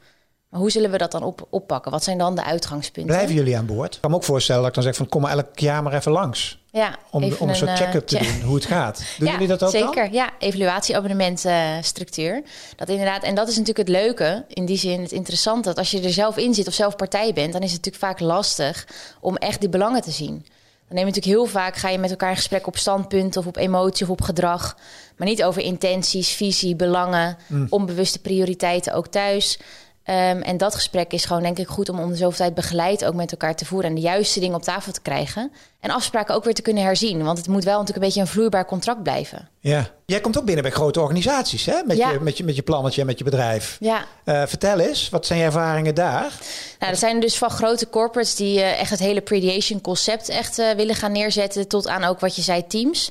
Maar 0.49 0.61
hoe 0.61 0.71
zullen 0.71 0.91
we 0.91 0.99
dat 0.99 1.13
dan 1.13 1.23
op, 1.23 1.47
oppakken? 1.51 1.91
Wat 1.91 2.05
zijn 2.05 2.19
dan 2.19 2.35
de 2.35 2.45
uitgangspunten? 2.45 3.15
Blijven 3.15 3.35
jullie 3.35 3.57
aan 3.57 3.67
boord? 3.67 3.95
Ik 3.95 4.01
kan 4.01 4.11
me 4.11 4.17
ook 4.17 4.25
voorstellen 4.25 4.61
dat 4.61 4.69
ik 4.69 4.75
dan 4.75 4.85
zeg 4.85 4.97
van 4.97 5.09
kom 5.09 5.23
maar 5.23 5.33
elk 5.33 5.59
jaar 5.59 5.83
maar 5.83 5.93
even 5.93 6.13
langs. 6.13 6.64
Ja, 6.75 6.99
om, 7.11 7.25
om 7.39 7.49
een 7.49 7.57
soort 7.57 7.71
eh, 7.71 7.77
check-up 7.77 8.07
te 8.07 8.19
doen, 8.19 8.41
hoe 8.43 8.55
het 8.55 8.65
gaat. 8.65 9.05
Doen 9.19 9.31
jullie 9.31 9.47
dat 9.47 9.63
ook 9.63 9.71
zeker. 9.71 10.05
Dan? 10.05 10.13
Ja, 10.13 10.31
evaluatieabonnementstructuur. 10.39 12.43
dat 12.77 12.89
inderdaad, 12.89 13.23
en 13.23 13.35
dat 13.35 13.49
is 13.49 13.57
natuurlijk 13.57 13.89
het 13.89 13.97
leuke, 13.97 14.45
in 14.49 14.65
die 14.65 14.77
zin 14.77 15.03
het 15.03 15.13
interessante, 15.13 15.69
dat 15.69 15.79
als 15.79 15.91
je 15.91 16.01
er 16.01 16.13
zelf 16.13 16.37
in 16.37 16.55
zit 16.55 16.67
of 16.67 16.75
zelf 16.75 16.97
partij 16.97 17.33
bent, 17.33 17.53
dan 17.53 17.63
is 17.63 17.73
het 17.73 17.85
natuurlijk 17.85 18.05
vaak 18.05 18.21
lastig 18.29 18.87
om 19.21 19.37
echt 19.37 19.61
die 19.61 19.69
belangen 19.69 20.03
te 20.03 20.11
zien. 20.11 20.47
Dan 20.89 20.97
neem 20.97 21.07
je 21.07 21.13
natuurlijk 21.13 21.37
heel 21.37 21.47
vaak, 21.47 21.77
ga 21.77 21.89
je 21.89 21.99
met 21.99 22.11
elkaar 22.11 22.31
in 22.31 22.37
gesprek 22.37 22.67
op 22.67 22.77
standpunten 22.77 23.41
of 23.41 23.47
op 23.47 23.57
emotie 23.57 24.05
of 24.05 24.11
op 24.11 24.23
gedrag. 24.23 24.77
Maar 25.17 25.29
niet 25.29 25.45
over 25.45 25.63
intenties, 25.63 26.29
visie, 26.29 26.77
belangen, 26.77 27.37
mm. 27.47 27.67
onbewuste 27.71 28.19
prioriteiten 28.19 28.95
ook 28.95 29.07
thuis. 29.07 29.59
Um, 30.07 30.43
en 30.43 30.57
dat 30.57 30.75
gesprek 30.75 31.13
is 31.13 31.25
gewoon 31.25 31.43
denk 31.43 31.59
ik 31.59 31.67
goed 31.67 31.89
om 31.89 32.01
om 32.01 32.09
de 32.09 32.17
zoveel 32.17 32.39
tijd 32.39 32.55
begeleid 32.55 33.05
ook 33.05 33.15
met 33.15 33.31
elkaar 33.31 33.57
te 33.57 33.65
voeren 33.65 33.89
en 33.89 33.95
de 33.95 34.01
juiste 34.01 34.41
dingen 34.41 34.57
op 34.57 34.63
tafel 34.63 34.93
te 34.93 35.01
krijgen. 35.01 35.53
En 35.85 35.91
afspraken 35.91 36.35
ook 36.35 36.45
weer 36.45 36.55
te 36.55 36.63
kunnen 36.63 36.83
herzien. 36.83 37.23
Want 37.23 37.39
het 37.39 37.49
moet 37.49 37.65
wel 37.65 37.79
natuurlijk 37.79 37.97
een 37.97 38.05
beetje 38.05 38.21
een 38.21 38.27
vloeibaar 38.27 38.65
contract 38.65 39.03
blijven. 39.03 39.49
Ja. 39.61 39.91
Jij 40.07 40.21
komt 40.21 40.39
ook 40.39 40.45
binnen 40.45 40.63
bij 40.63 40.73
grote 40.73 41.01
organisaties, 41.01 41.67
hè? 41.67 41.83
Met, 41.85 41.97
je, 41.97 42.19
met, 42.21 42.37
je, 42.37 42.45
met 42.45 42.57
je 42.57 42.63
plannetje 42.63 43.01
en 43.01 43.07
met 43.07 43.19
je 43.19 43.25
bedrijf. 43.25 43.77
Ja. 43.81 44.05
Uh, 44.25 44.43
vertel 44.47 44.79
eens, 44.79 45.09
wat 45.09 45.27
zijn 45.27 45.39
je 45.39 45.45
ervaringen 45.45 45.95
daar? 45.95 46.33
Nou, 46.79 46.91
dat 46.91 46.99
zijn 46.99 47.21
dus 47.21 47.39
van 47.39 47.51
grote 47.51 47.89
corporates 47.89 48.35
die 48.35 48.59
uh, 48.59 48.81
echt 48.81 48.91
het 48.91 48.99
hele 48.99 49.21
prediation 49.21 49.81
concept 49.81 50.29
echt 50.29 50.59
uh, 50.59 50.71
willen 50.71 50.95
gaan 50.95 51.13
neerzetten. 51.13 51.69
Tot 51.69 51.89
aan 51.89 52.05
ook 52.05 52.21
wat 52.21 52.37
je 52.37 52.43
zei, 52.43 52.67
teams. 52.67 53.11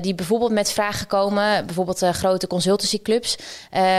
die 0.00 0.14
bijvoorbeeld 0.14 0.52
met 0.52 0.72
vragen 0.72 1.06
komen, 1.06 1.66
bijvoorbeeld 1.66 2.04
grote 2.12 2.46
consultancyclubs. 2.46 3.36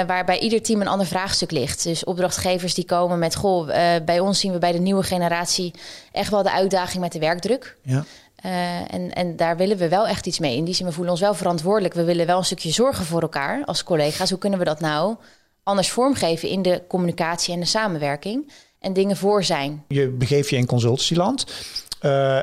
waarbij 0.07 0.39
ieder 0.39 0.61
team 0.61 0.81
een 0.81 0.87
ander 0.87 1.07
vraagstuk 1.07 1.51
ligt. 1.51 1.83
Dus 1.83 2.03
opdrachtgevers 2.03 2.73
die 2.73 2.85
komen 2.85 3.19
met, 3.19 3.35
goh, 3.35 3.67
bij 4.05 4.19
ons 4.19 4.39
zien 4.39 4.51
we 4.51 4.57
bij 4.57 4.71
de 4.71 4.79
nieuwe 4.79 5.03
generatie 5.03 5.73
echt 6.11 6.31
wel 6.31 6.43
de 6.43 6.51
uitdaging 6.51 7.01
met 7.01 7.11
de 7.11 7.19
werkdruk. 7.19 7.75
Ja. 7.83 8.05
Uh, 8.45 8.93
en, 8.93 9.13
en 9.13 9.35
daar 9.35 9.57
willen 9.57 9.77
we 9.77 9.89
wel 9.89 10.07
echt 10.07 10.25
iets 10.25 10.39
mee. 10.39 10.55
In 10.55 10.63
die 10.63 10.73
zin, 10.73 10.85
we 10.85 10.91
voelen 10.91 11.11
ons 11.11 11.21
wel 11.21 11.33
verantwoordelijk. 11.33 11.93
We 11.93 12.03
willen 12.03 12.25
wel 12.25 12.37
een 12.37 12.45
stukje 12.45 12.71
zorgen 12.71 13.05
voor 13.05 13.21
elkaar 13.21 13.65
als 13.65 13.83
collega's. 13.83 14.29
Hoe 14.29 14.39
kunnen 14.39 14.59
we 14.59 14.65
dat 14.65 14.79
nou 14.79 15.15
anders 15.63 15.89
vormgeven 15.89 16.49
in 16.49 16.61
de 16.61 16.81
communicatie 16.87 17.53
en 17.53 17.59
de 17.59 17.65
samenwerking? 17.65 18.51
En 18.79 18.93
dingen 18.93 19.17
voor 19.17 19.43
zijn. 19.43 19.83
Je 19.87 20.07
begeeft 20.07 20.49
je 20.49 20.55
in 20.55 20.65
consultancyland. 20.65 21.45
Uh, 22.01 22.39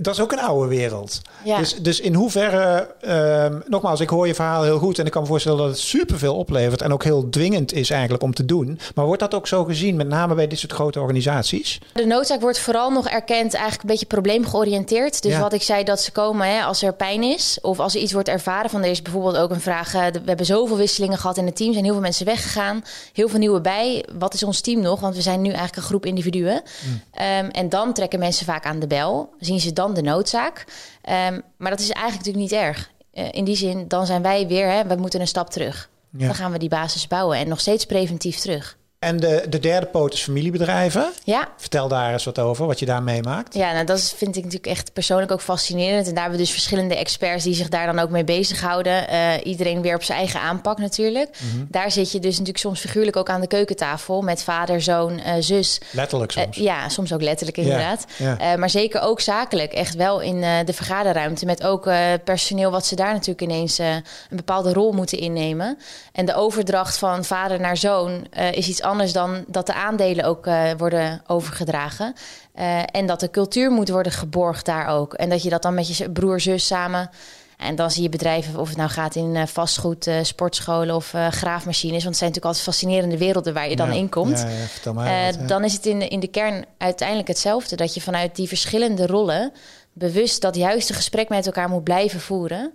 dat 0.00 0.14
is 0.14 0.20
ook 0.20 0.32
een 0.32 0.40
oude 0.40 0.68
wereld. 0.68 1.20
Ja. 1.44 1.58
Dus, 1.58 1.74
dus 1.74 2.00
in 2.00 2.14
hoeverre, 2.14 2.94
uh, 3.00 3.60
nogmaals, 3.68 4.00
ik 4.00 4.08
hoor 4.08 4.26
je 4.26 4.34
verhaal 4.34 4.62
heel 4.62 4.78
goed 4.78 4.98
en 4.98 5.06
ik 5.06 5.12
kan 5.12 5.22
me 5.22 5.28
voorstellen 5.28 5.58
dat 5.58 5.68
het 5.68 5.78
superveel 5.78 6.36
oplevert 6.36 6.82
en 6.82 6.92
ook 6.92 7.04
heel 7.04 7.28
dwingend 7.28 7.72
is 7.72 7.90
eigenlijk 7.90 8.22
om 8.22 8.34
te 8.34 8.44
doen. 8.44 8.78
Maar 8.94 9.04
wordt 9.04 9.20
dat 9.20 9.34
ook 9.34 9.46
zo 9.46 9.64
gezien, 9.64 9.96
met 9.96 10.08
name 10.08 10.34
bij 10.34 10.46
dit 10.46 10.58
soort 10.58 10.72
grote 10.72 11.00
organisaties? 11.00 11.80
De 11.92 12.06
noodzaak 12.06 12.40
wordt 12.40 12.58
vooral 12.58 12.90
nog 12.90 13.08
erkend, 13.08 13.54
eigenlijk 13.54 13.82
een 13.82 13.88
beetje 13.88 14.06
probleemgeoriënteerd. 14.06 15.22
Dus 15.22 15.38
wat 15.38 15.52
ik 15.52 15.62
zei, 15.62 15.84
dat 15.84 16.00
ze 16.00 16.12
komen 16.12 16.48
hè, 16.48 16.62
als 16.62 16.82
er 16.82 16.94
pijn 16.94 17.22
is 17.22 17.58
of 17.62 17.78
als 17.78 17.94
er 17.94 18.00
iets 18.00 18.12
wordt 18.12 18.28
ervaren. 18.28 18.70
Van 18.70 18.82
er 18.82 18.90
is 18.90 19.02
bijvoorbeeld 19.02 19.36
ook 19.36 19.50
een 19.50 19.60
vraag, 19.60 19.94
uh, 19.94 20.06
we 20.06 20.20
hebben 20.24 20.46
zoveel 20.46 20.76
wisselingen 20.76 21.18
gehad 21.18 21.36
in 21.36 21.46
het 21.46 21.56
team, 21.56 21.72
zijn 21.72 21.84
heel 21.84 21.92
veel 21.92 22.02
mensen 22.02 22.26
weggegaan, 22.26 22.84
heel 23.12 23.28
veel 23.28 23.38
nieuwe 23.38 23.60
bij. 23.60 24.04
Wat 24.18 24.34
is 24.34 24.42
ons 24.42 24.60
team 24.60 24.80
nog? 24.80 25.00
Want 25.00 25.14
we 25.14 25.22
zijn 25.22 25.40
nu 25.40 25.48
eigenlijk 25.48 25.76
een 25.76 25.82
groep 25.82 26.06
individuen. 26.06 26.62
Mm. 26.62 26.92
Um, 26.92 27.50
en 27.50 27.68
dan 27.68 27.92
trekken 27.92 28.18
mensen 28.18 28.46
vaak 28.46 28.64
aan 28.64 28.78
de 28.78 28.86
bel, 28.86 29.34
zien 29.40 29.60
ze 29.60 29.72
dan 29.72 29.85
de 29.94 30.02
noodzaak. 30.02 30.64
Um, 31.08 31.42
maar 31.56 31.70
dat 31.70 31.80
is 31.80 31.90
eigenlijk 31.90 32.26
natuurlijk 32.26 32.52
niet 32.52 32.60
erg. 32.60 32.90
Uh, 33.12 33.28
in 33.30 33.44
die 33.44 33.56
zin, 33.56 33.88
dan 33.88 34.06
zijn 34.06 34.22
wij 34.22 34.46
weer, 34.46 34.70
hè, 34.70 34.86
we 34.86 34.94
moeten 34.94 35.20
een 35.20 35.26
stap 35.26 35.50
terug. 35.50 35.90
Ja. 36.10 36.26
Dan 36.26 36.34
gaan 36.34 36.52
we 36.52 36.58
die 36.58 36.68
basis 36.68 37.06
bouwen 37.06 37.38
en 37.38 37.48
nog 37.48 37.60
steeds 37.60 37.86
preventief 37.86 38.38
terug. 38.38 38.76
En 38.98 39.20
de, 39.20 39.44
de 39.48 39.58
derde 39.58 39.86
poot 39.86 40.12
is 40.12 40.22
familiebedrijven. 40.22 41.12
Ja. 41.24 41.48
Vertel 41.56 41.88
daar 41.88 42.12
eens 42.12 42.24
wat 42.24 42.38
over, 42.38 42.66
wat 42.66 42.78
je 42.78 42.86
daar 42.86 43.02
meemaakt. 43.02 43.54
Ja, 43.54 43.72
nou, 43.72 43.84
dat 43.84 44.14
vind 44.16 44.36
ik 44.36 44.44
natuurlijk 44.44 44.72
echt 44.72 44.92
persoonlijk 44.92 45.32
ook 45.32 45.40
fascinerend. 45.40 46.06
En 46.06 46.12
daar 46.12 46.22
hebben 46.22 46.38
we 46.38 46.44
dus 46.44 46.54
verschillende 46.54 46.96
experts 46.96 47.44
die 47.44 47.54
zich 47.54 47.68
daar 47.68 47.86
dan 47.86 47.98
ook 47.98 48.10
mee 48.10 48.24
bezighouden. 48.24 49.06
Uh, 49.12 49.32
iedereen 49.44 49.82
weer 49.82 49.94
op 49.94 50.02
zijn 50.02 50.18
eigen 50.18 50.40
aanpak 50.40 50.78
natuurlijk. 50.78 51.38
Mm 51.42 51.50
-hmm. 51.50 51.66
Daar 51.70 51.90
zit 51.90 52.12
je 52.12 52.18
dus 52.18 52.30
natuurlijk 52.30 52.58
soms 52.58 52.80
figuurlijk 52.80 53.16
ook 53.16 53.28
aan 53.28 53.40
de 53.40 53.46
keukentafel 53.46 54.22
met 54.22 54.42
vader, 54.42 54.82
zoon, 54.82 55.12
uh, 55.12 55.32
zus. 55.40 55.80
Letterlijk 55.90 56.32
soms. 56.32 56.58
Uh, 56.58 56.64
ja, 56.64 56.88
soms 56.88 57.12
ook 57.12 57.22
letterlijk 57.22 57.58
inderdaad. 57.58 58.04
Ja, 58.16 58.36
ja. 58.38 58.56
maar 58.56 58.70
zeker 58.70 59.00
ook 59.00 59.20
zakelijk. 59.20 59.72
Echt 59.72 59.94
wel 59.94 60.20
in 60.20 60.40
de 60.40 60.72
vergaderruimte 60.72 61.46
met 61.46 61.64
ook 61.64 61.90
personeel 62.24 62.70
wat 62.70 62.86
ze 62.86 62.96
daar 62.96 63.12
natuurlijk 63.12 63.40
ineens 63.40 63.78
een 63.78 64.02
bepaalde 64.30 64.72
rol 64.72 64.92
moeten 64.92 65.18
innemen. 65.18 65.78
En 66.12 66.26
de 66.26 66.34
overdracht 66.34 66.98
van 66.98 67.24
vader 67.24 67.60
naar 67.60 67.76
zoon 67.76 68.26
is 68.52 68.68
iets 68.68 68.82
anders 68.86 69.12
dan 69.12 69.44
dat 69.46 69.66
de 69.66 69.74
aandelen 69.74 70.24
ook 70.24 70.46
uh, 70.46 70.70
worden 70.76 71.22
overgedragen. 71.26 72.14
Uh, 72.54 72.82
en 72.90 73.06
dat 73.06 73.20
de 73.20 73.30
cultuur 73.30 73.70
moet 73.70 73.88
worden 73.88 74.12
geborgd 74.12 74.66
daar 74.66 74.86
ook. 74.86 75.14
En 75.14 75.28
dat 75.28 75.42
je 75.42 75.50
dat 75.50 75.62
dan 75.62 75.74
met 75.74 75.96
je 75.96 76.10
broer, 76.10 76.40
zus 76.40 76.66
samen. 76.66 77.10
En 77.56 77.74
dan 77.74 77.90
zie 77.90 78.02
je 78.02 78.08
bedrijven, 78.08 78.60
of 78.60 78.68
het 78.68 78.76
nou 78.76 78.90
gaat 78.90 79.14
in 79.14 79.34
uh, 79.34 79.46
vastgoed, 79.46 80.10
sportscholen 80.22 80.94
of 80.94 81.14
graafmachines. 81.30 82.04
Want 82.04 82.04
het 82.04 82.16
zijn 82.16 82.30
natuurlijk 82.30 82.44
altijd 82.44 82.64
fascinerende 82.64 83.18
werelden 83.18 83.54
waar 83.54 83.68
je 83.68 83.76
dan 83.76 83.88
ja, 83.88 83.94
in 83.94 84.08
komt. 84.08 84.38
Ja, 84.38 84.48
ja, 84.48 84.66
vertel 84.66 84.92
maar 84.92 85.32
wat, 85.38 85.48
Dan 85.48 85.64
is 85.64 85.72
het 85.72 85.86
in 85.86 85.98
de, 85.98 86.08
in 86.08 86.20
de 86.20 86.28
kern 86.28 86.64
uiteindelijk 86.78 87.28
hetzelfde. 87.28 87.76
Dat 87.76 87.94
je 87.94 88.00
vanuit 88.00 88.36
die 88.36 88.48
verschillende 88.48 89.06
rollen 89.06 89.52
bewust 89.92 90.40
dat 90.40 90.56
juiste 90.56 90.94
gesprek 90.94 91.28
met 91.28 91.46
elkaar 91.46 91.68
moet 91.68 91.84
blijven 91.84 92.20
voeren. 92.20 92.72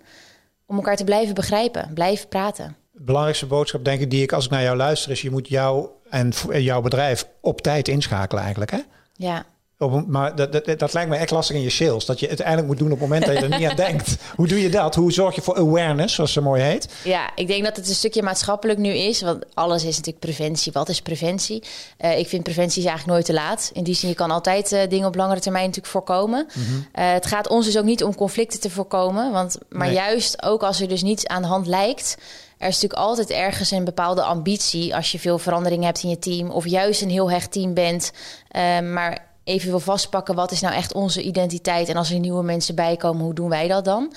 Om 0.65 0.75
elkaar 0.75 0.95
te 0.95 1.03
blijven 1.03 1.35
begrijpen, 1.35 1.91
blijven 1.93 2.27
praten. 2.27 2.75
Belangrijkste 2.91 3.45
boodschap, 3.45 3.85
denk 3.85 4.01
ik, 4.01 4.09
die 4.09 4.21
ik 4.21 4.31
als 4.31 4.45
ik 4.45 4.51
naar 4.51 4.61
jou 4.61 4.77
luister, 4.77 5.11
is: 5.11 5.21
je 5.21 5.29
moet 5.31 5.47
jou 5.47 5.89
en 6.11 6.33
jouw 6.63 6.81
bedrijf 6.81 7.27
op 7.41 7.61
tijd 7.61 7.87
inschakelen, 7.87 8.41
eigenlijk. 8.41 8.71
Hè? 8.71 8.79
Ja. 9.13 9.45
Op, 9.81 10.07
maar 10.07 10.35
dat, 10.35 10.51
dat, 10.51 10.79
dat, 10.79 10.93
lijkt 10.93 11.09
me 11.09 11.15
echt 11.15 11.31
lastig 11.31 11.55
in 11.55 11.61
je 11.61 11.69
sales. 11.69 12.05
Dat 12.05 12.19
je 12.19 12.27
het 12.27 12.41
uiteindelijk 12.41 12.67
moet 12.67 12.77
doen 12.77 12.91
op 12.91 12.99
het 12.99 13.09
moment 13.09 13.25
dat 13.25 13.37
je 13.37 13.43
er 13.43 13.59
niet 13.59 13.69
aan 13.69 13.75
denkt. 13.89 14.17
Hoe 14.35 14.47
doe 14.47 14.61
je 14.61 14.69
dat? 14.69 14.95
Hoe 14.95 15.11
zorg 15.11 15.35
je 15.35 15.41
voor 15.41 15.57
awareness, 15.57 16.15
zoals 16.15 16.33
ze 16.33 16.41
mooi 16.41 16.61
heet? 16.61 16.87
Ja, 17.03 17.31
ik 17.35 17.47
denk 17.47 17.63
dat 17.63 17.75
het 17.75 17.87
een 17.87 17.95
stukje 17.95 18.23
maatschappelijk 18.23 18.79
nu 18.79 18.89
is. 18.89 19.21
Want 19.21 19.43
alles 19.53 19.83
is 19.83 19.95
natuurlijk 19.95 20.19
preventie. 20.19 20.71
Wat 20.71 20.89
is 20.89 21.01
preventie? 21.01 21.63
Uh, 21.99 22.17
ik 22.17 22.27
vind 22.27 22.43
preventie 22.43 22.81
is 22.81 22.87
eigenlijk 22.87 23.17
nooit 23.17 23.25
te 23.25 23.33
laat. 23.33 23.69
In 23.73 23.83
die 23.83 23.95
zin, 23.95 24.09
je 24.09 24.15
kan 24.15 24.31
altijd 24.31 24.71
uh, 24.71 24.79
dingen 24.89 25.07
op 25.07 25.15
langere 25.15 25.39
termijn 25.39 25.65
natuurlijk 25.65 25.93
voorkomen. 25.93 26.47
Mm 26.53 26.63
-hmm. 26.63 26.75
uh, 26.75 27.11
het 27.11 27.25
gaat 27.25 27.47
ons 27.47 27.65
dus 27.65 27.77
ook 27.77 27.85
niet 27.85 28.03
om 28.03 28.15
conflicten 28.15 28.59
te 28.59 28.69
voorkomen. 28.69 29.31
Want, 29.31 29.57
maar 29.69 29.87
nee. 29.87 29.95
juist 29.95 30.43
ook 30.43 30.63
als 30.63 30.81
er 30.81 30.87
dus 30.87 31.01
niets 31.01 31.27
aan 31.27 31.41
de 31.41 31.47
hand 31.47 31.67
lijkt 31.67 32.17
er 32.61 32.67
is 32.67 32.73
natuurlijk 32.81 33.09
altijd 33.09 33.29
ergens 33.29 33.71
een 33.71 33.83
bepaalde 33.83 34.23
ambitie 34.23 34.95
als 34.95 35.11
je 35.11 35.19
veel 35.19 35.37
verandering 35.37 35.83
hebt 35.83 36.03
in 36.03 36.09
je 36.09 36.19
team 36.19 36.49
of 36.49 36.67
juist 36.67 37.01
een 37.01 37.09
heel 37.09 37.31
hecht 37.31 37.51
team 37.51 37.73
bent, 37.73 38.11
uh, 38.51 38.79
maar 38.79 39.30
even 39.43 39.69
wil 39.69 39.79
vastpakken 39.79 40.35
wat 40.35 40.51
is 40.51 40.61
nou 40.61 40.75
echt 40.75 40.93
onze 40.93 41.21
identiteit 41.21 41.89
en 41.89 41.95
als 41.95 42.11
er 42.11 42.19
nieuwe 42.19 42.43
mensen 42.43 42.75
bijkomen, 42.75 43.23
hoe 43.23 43.33
doen 43.33 43.49
wij 43.49 43.67
dat 43.67 43.85
dan? 43.85 44.13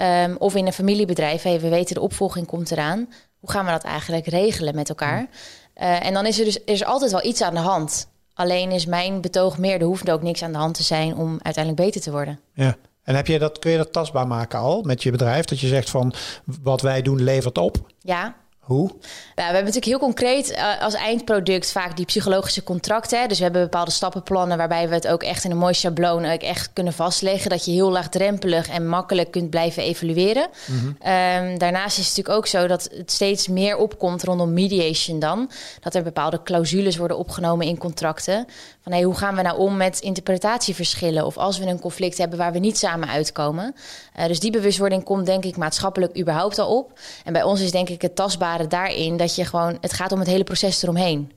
Um, 0.00 0.36
of 0.38 0.54
in 0.54 0.66
een 0.66 0.72
familiebedrijf, 0.72 1.42
hey, 1.42 1.60
we 1.60 1.68
weten 1.68 1.94
de 1.94 2.00
opvolging 2.00 2.46
komt 2.46 2.70
eraan. 2.70 3.08
Hoe 3.40 3.50
gaan 3.50 3.64
we 3.64 3.70
dat 3.70 3.84
eigenlijk 3.84 4.26
regelen 4.26 4.74
met 4.74 4.88
elkaar? 4.88 5.28
Uh, 5.76 6.06
en 6.06 6.14
dan 6.14 6.26
is 6.26 6.38
er 6.38 6.44
dus 6.44 6.56
er 6.56 6.72
is 6.72 6.84
altijd 6.84 7.10
wel 7.10 7.24
iets 7.24 7.42
aan 7.42 7.54
de 7.54 7.60
hand. 7.60 8.08
Alleen 8.34 8.70
is 8.70 8.86
mijn 8.86 9.20
betoog 9.20 9.58
meer, 9.58 9.80
er 9.80 9.86
hoeft 9.86 10.10
ook 10.10 10.22
niks 10.22 10.42
aan 10.42 10.52
de 10.52 10.58
hand 10.58 10.74
te 10.74 10.82
zijn 10.82 11.16
om 11.16 11.38
uiteindelijk 11.42 11.84
beter 11.84 12.00
te 12.00 12.10
worden. 12.10 12.40
Ja. 12.54 12.76
En 13.02 13.14
heb 13.14 13.26
je 13.26 13.38
dat, 13.38 13.58
kun 13.58 13.70
je 13.70 13.76
dat 13.76 13.92
tastbaar 13.92 14.26
maken 14.26 14.58
al 14.58 14.82
met 14.82 15.02
je 15.02 15.10
bedrijf? 15.10 15.44
Dat 15.44 15.60
je 15.60 15.66
zegt 15.66 15.90
van 15.90 16.14
wat 16.62 16.80
wij 16.80 17.02
doen 17.02 17.22
levert 17.22 17.58
op? 17.58 17.76
Ja, 17.98 18.36
hoe? 18.68 18.88
Nou, 18.88 19.00
we 19.34 19.42
hebben 19.42 19.64
natuurlijk 19.64 19.84
heel 19.84 19.98
concreet 19.98 20.50
uh, 20.50 20.82
als 20.82 20.94
eindproduct 20.94 21.72
vaak 21.72 21.96
die 21.96 22.04
psychologische 22.04 22.62
contracten. 22.62 23.28
Dus 23.28 23.38
we 23.38 23.44
hebben 23.44 23.62
bepaalde 23.62 23.90
stappenplannen 23.90 24.58
waarbij 24.58 24.88
we 24.88 24.94
het 24.94 25.08
ook 25.08 25.22
echt 25.22 25.44
in 25.44 25.50
een 25.50 25.56
mooi 25.56 25.74
schabloon 25.74 26.24
ook 26.24 26.40
echt 26.40 26.70
kunnen 26.72 26.92
vastleggen. 26.92 27.50
Dat 27.50 27.64
je 27.64 27.70
heel 27.70 27.90
laagdrempelig 27.90 28.68
en 28.68 28.88
makkelijk 28.88 29.30
kunt 29.30 29.50
blijven 29.50 29.82
evalueren. 29.82 30.48
Mm 30.66 30.78
-hmm. 30.78 30.86
um, 30.88 31.58
daarnaast 31.58 31.98
is 31.98 32.06
het 32.06 32.16
natuurlijk 32.16 32.36
ook 32.36 32.46
zo 32.46 32.66
dat 32.66 32.88
het 32.96 33.12
steeds 33.12 33.48
meer 33.48 33.76
opkomt 33.76 34.22
rondom 34.22 34.52
mediation 34.52 35.18
dan. 35.18 35.50
Dat 35.80 35.94
er 35.94 36.02
bepaalde 36.02 36.42
clausules 36.42 36.96
worden 36.96 37.18
opgenomen 37.18 37.66
in 37.66 37.78
contracten. 37.78 38.46
Van 38.82 38.92
hey, 38.92 39.02
hoe 39.02 39.16
gaan 39.16 39.36
we 39.36 39.42
nou 39.42 39.58
om 39.58 39.76
met 39.76 40.00
interpretatieverschillen? 40.00 41.26
Of 41.26 41.36
als 41.36 41.58
we 41.58 41.66
een 41.66 41.80
conflict 41.80 42.18
hebben 42.18 42.38
waar 42.38 42.52
we 42.52 42.58
niet 42.58 42.78
samen 42.78 43.08
uitkomen. 43.08 43.74
Uh, 44.18 44.26
dus 44.26 44.40
die 44.40 44.50
bewustwording 44.50 45.04
komt 45.04 45.26
denk 45.26 45.44
ik 45.44 45.56
maatschappelijk 45.56 46.18
überhaupt 46.18 46.58
al 46.58 46.76
op. 46.76 46.98
En 47.24 47.32
bij 47.32 47.42
ons 47.42 47.60
is 47.60 47.70
denk 47.70 47.88
ik 47.88 48.02
het 48.02 48.16
tastbare 48.16 48.57
daarin 48.66 49.16
dat 49.16 49.34
je 49.34 49.44
gewoon, 49.44 49.78
het 49.80 49.92
gaat 49.92 50.12
om 50.12 50.18
het 50.18 50.28
hele 50.28 50.44
proces 50.44 50.82
eromheen. 50.82 51.32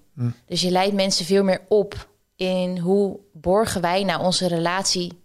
Dus 0.46 0.62
je 0.62 0.72
leidt 0.72 0.94
mensen 0.94 1.25
veel 1.25 1.44
meer 1.44 1.62
op 1.68 2.10
in 2.36 2.78
hoe 2.78 3.20
borgen 3.34 3.82
wij 3.82 4.04
nou 4.04 4.22
onze 4.22 4.48
relatie 4.48 5.24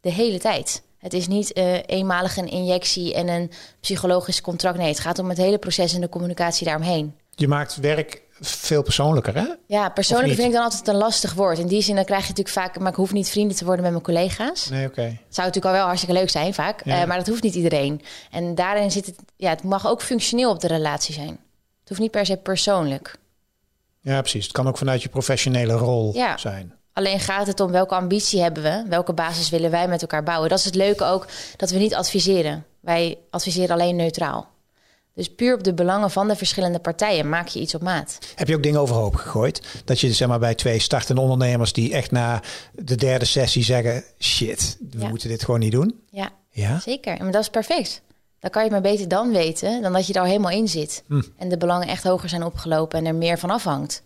de 0.00 0.12
hele 0.12 0.38
tijd. 0.38 0.82
Het 0.98 1.12
is 1.12 1.28
niet 1.28 1.58
uh, 1.58 1.76
eenmalig 1.86 2.36
een 2.36 2.48
injectie 2.48 3.14
en 3.14 3.28
een 3.28 3.50
psychologisch 3.80 4.40
contract. 4.40 4.78
Nee, 4.78 4.88
het 4.88 5.00
gaat 5.00 5.18
om 5.18 5.28
het 5.28 5.38
hele 5.38 5.58
proces 5.58 5.94
en 5.94 6.00
de 6.00 6.08
communicatie 6.08 6.66
daaromheen. 6.66 7.14
Je 7.34 7.48
maakt 7.48 7.76
werk 7.76 8.22
veel 8.40 8.82
persoonlijker, 8.82 9.34
hè? 9.34 9.44
Ja, 9.66 9.88
persoonlijk 9.88 10.34
vind 10.34 10.46
ik 10.46 10.52
dan 10.52 10.62
altijd 10.62 10.88
een 10.88 10.94
lastig 10.96 11.34
woord. 11.34 11.58
In 11.58 11.66
die 11.66 11.82
zin 11.82 11.94
dan 11.94 12.04
krijg 12.04 12.22
je 12.22 12.28
natuurlijk 12.28 12.56
vaak... 12.56 12.78
maar 12.78 12.90
ik 12.90 12.96
hoef 12.96 13.12
niet 13.12 13.30
vrienden 13.30 13.56
te 13.56 13.64
worden 13.64 13.82
met 13.82 13.92
mijn 13.92 14.04
collega's. 14.04 14.68
Nee, 14.68 14.86
oké. 14.86 15.02
Het 15.02 15.34
zou 15.34 15.46
natuurlijk 15.46 15.64
al 15.64 15.72
wel 15.72 15.84
hartstikke 15.84 16.14
leuk 16.14 16.30
zijn 16.30 16.54
vaak. 16.54 16.84
Ja. 16.84 17.00
Uh, 17.00 17.06
maar 17.06 17.16
dat 17.18 17.26
hoeft 17.26 17.42
niet 17.42 17.54
iedereen. 17.54 18.02
En 18.30 18.54
daarin 18.54 18.90
zit 18.90 19.06
het... 19.06 19.16
Ja, 19.36 19.50
het 19.50 19.62
mag 19.62 19.86
ook 19.86 20.02
functioneel 20.02 20.50
op 20.50 20.60
de 20.60 20.66
relatie 20.66 21.14
zijn. 21.14 21.28
Het 21.80 21.88
hoeft 21.88 22.00
niet 22.00 22.10
per 22.10 22.26
se 22.26 22.36
persoonlijk. 22.36 23.16
Ja, 24.00 24.20
precies. 24.20 24.44
Het 24.44 24.52
kan 24.52 24.68
ook 24.68 24.78
vanuit 24.78 25.02
je 25.02 25.08
professionele 25.08 25.72
rol 25.72 26.14
Ja. 26.14 26.36
zijn. 26.36 26.74
Alleen 26.92 27.20
gaat 27.20 27.46
het 27.46 27.60
om 27.60 27.70
welke 27.70 27.94
ambitie 27.94 28.40
hebben 28.42 28.62
we? 28.62 28.84
Welke 28.88 29.12
basis 29.12 29.48
willen 29.48 29.70
wij 29.70 29.88
met 29.88 30.00
elkaar 30.00 30.22
bouwen? 30.22 30.48
Dat 30.48 30.58
is 30.58 30.64
het 30.64 30.74
leuke 30.74 31.04
ook, 31.04 31.26
dat 31.56 31.70
we 31.70 31.78
niet 31.78 31.94
adviseren. 31.94 32.64
Wij 32.80 33.18
adviseren 33.30 33.70
alleen 33.70 33.96
neutraal. 33.96 34.48
Dus 35.18 35.34
puur 35.34 35.54
op 35.54 35.64
de 35.64 35.74
belangen 35.74 36.10
van 36.10 36.28
de 36.28 36.36
verschillende 36.36 36.78
partijen 36.78 37.28
maak 37.28 37.48
je 37.48 37.60
iets 37.60 37.74
op 37.74 37.82
maat. 37.82 38.18
Heb 38.34 38.48
je 38.48 38.54
ook 38.56 38.62
dingen 38.62 38.80
overhoop 38.80 39.14
gegooid? 39.14 39.62
Dat 39.84 40.00
je 40.00 40.12
zeg 40.12 40.28
maar 40.28 40.38
bij 40.38 40.54
twee 40.54 40.78
startende 40.78 41.20
ondernemers 41.20 41.72
die 41.72 41.92
echt 41.94 42.10
na 42.10 42.42
de 42.74 42.94
derde 42.96 43.24
sessie 43.24 43.62
zeggen: 43.64 44.04
shit, 44.18 44.76
we 44.90 44.98
Ja. 45.00 45.08
moeten 45.08 45.28
dit 45.28 45.44
gewoon 45.44 45.60
niet 45.60 45.72
doen. 45.72 46.00
Ja, 46.10 46.30
Ja. 46.50 46.80
zeker. 46.80 47.16
Maar 47.22 47.32
dat 47.32 47.42
is 47.42 47.50
perfect. 47.50 48.02
Dan 48.40 48.50
kan 48.50 48.64
je 48.64 48.70
het 48.72 48.82
maar 48.82 48.92
beter 48.92 49.08
dan 49.08 49.30
weten 49.32 49.82
dan 49.82 49.92
dat 49.92 50.06
je 50.06 50.12
er 50.12 50.20
al 50.20 50.26
helemaal 50.26 50.50
in 50.50 50.68
zit. 50.68 51.02
En 51.38 51.48
de 51.48 51.56
belangen 51.56 51.88
echt 51.88 52.02
hoger 52.04 52.28
zijn 52.28 52.42
opgelopen 52.44 52.98
en 52.98 53.06
er 53.06 53.14
meer 53.14 53.38
van 53.38 53.50
afhangt. 53.50 54.02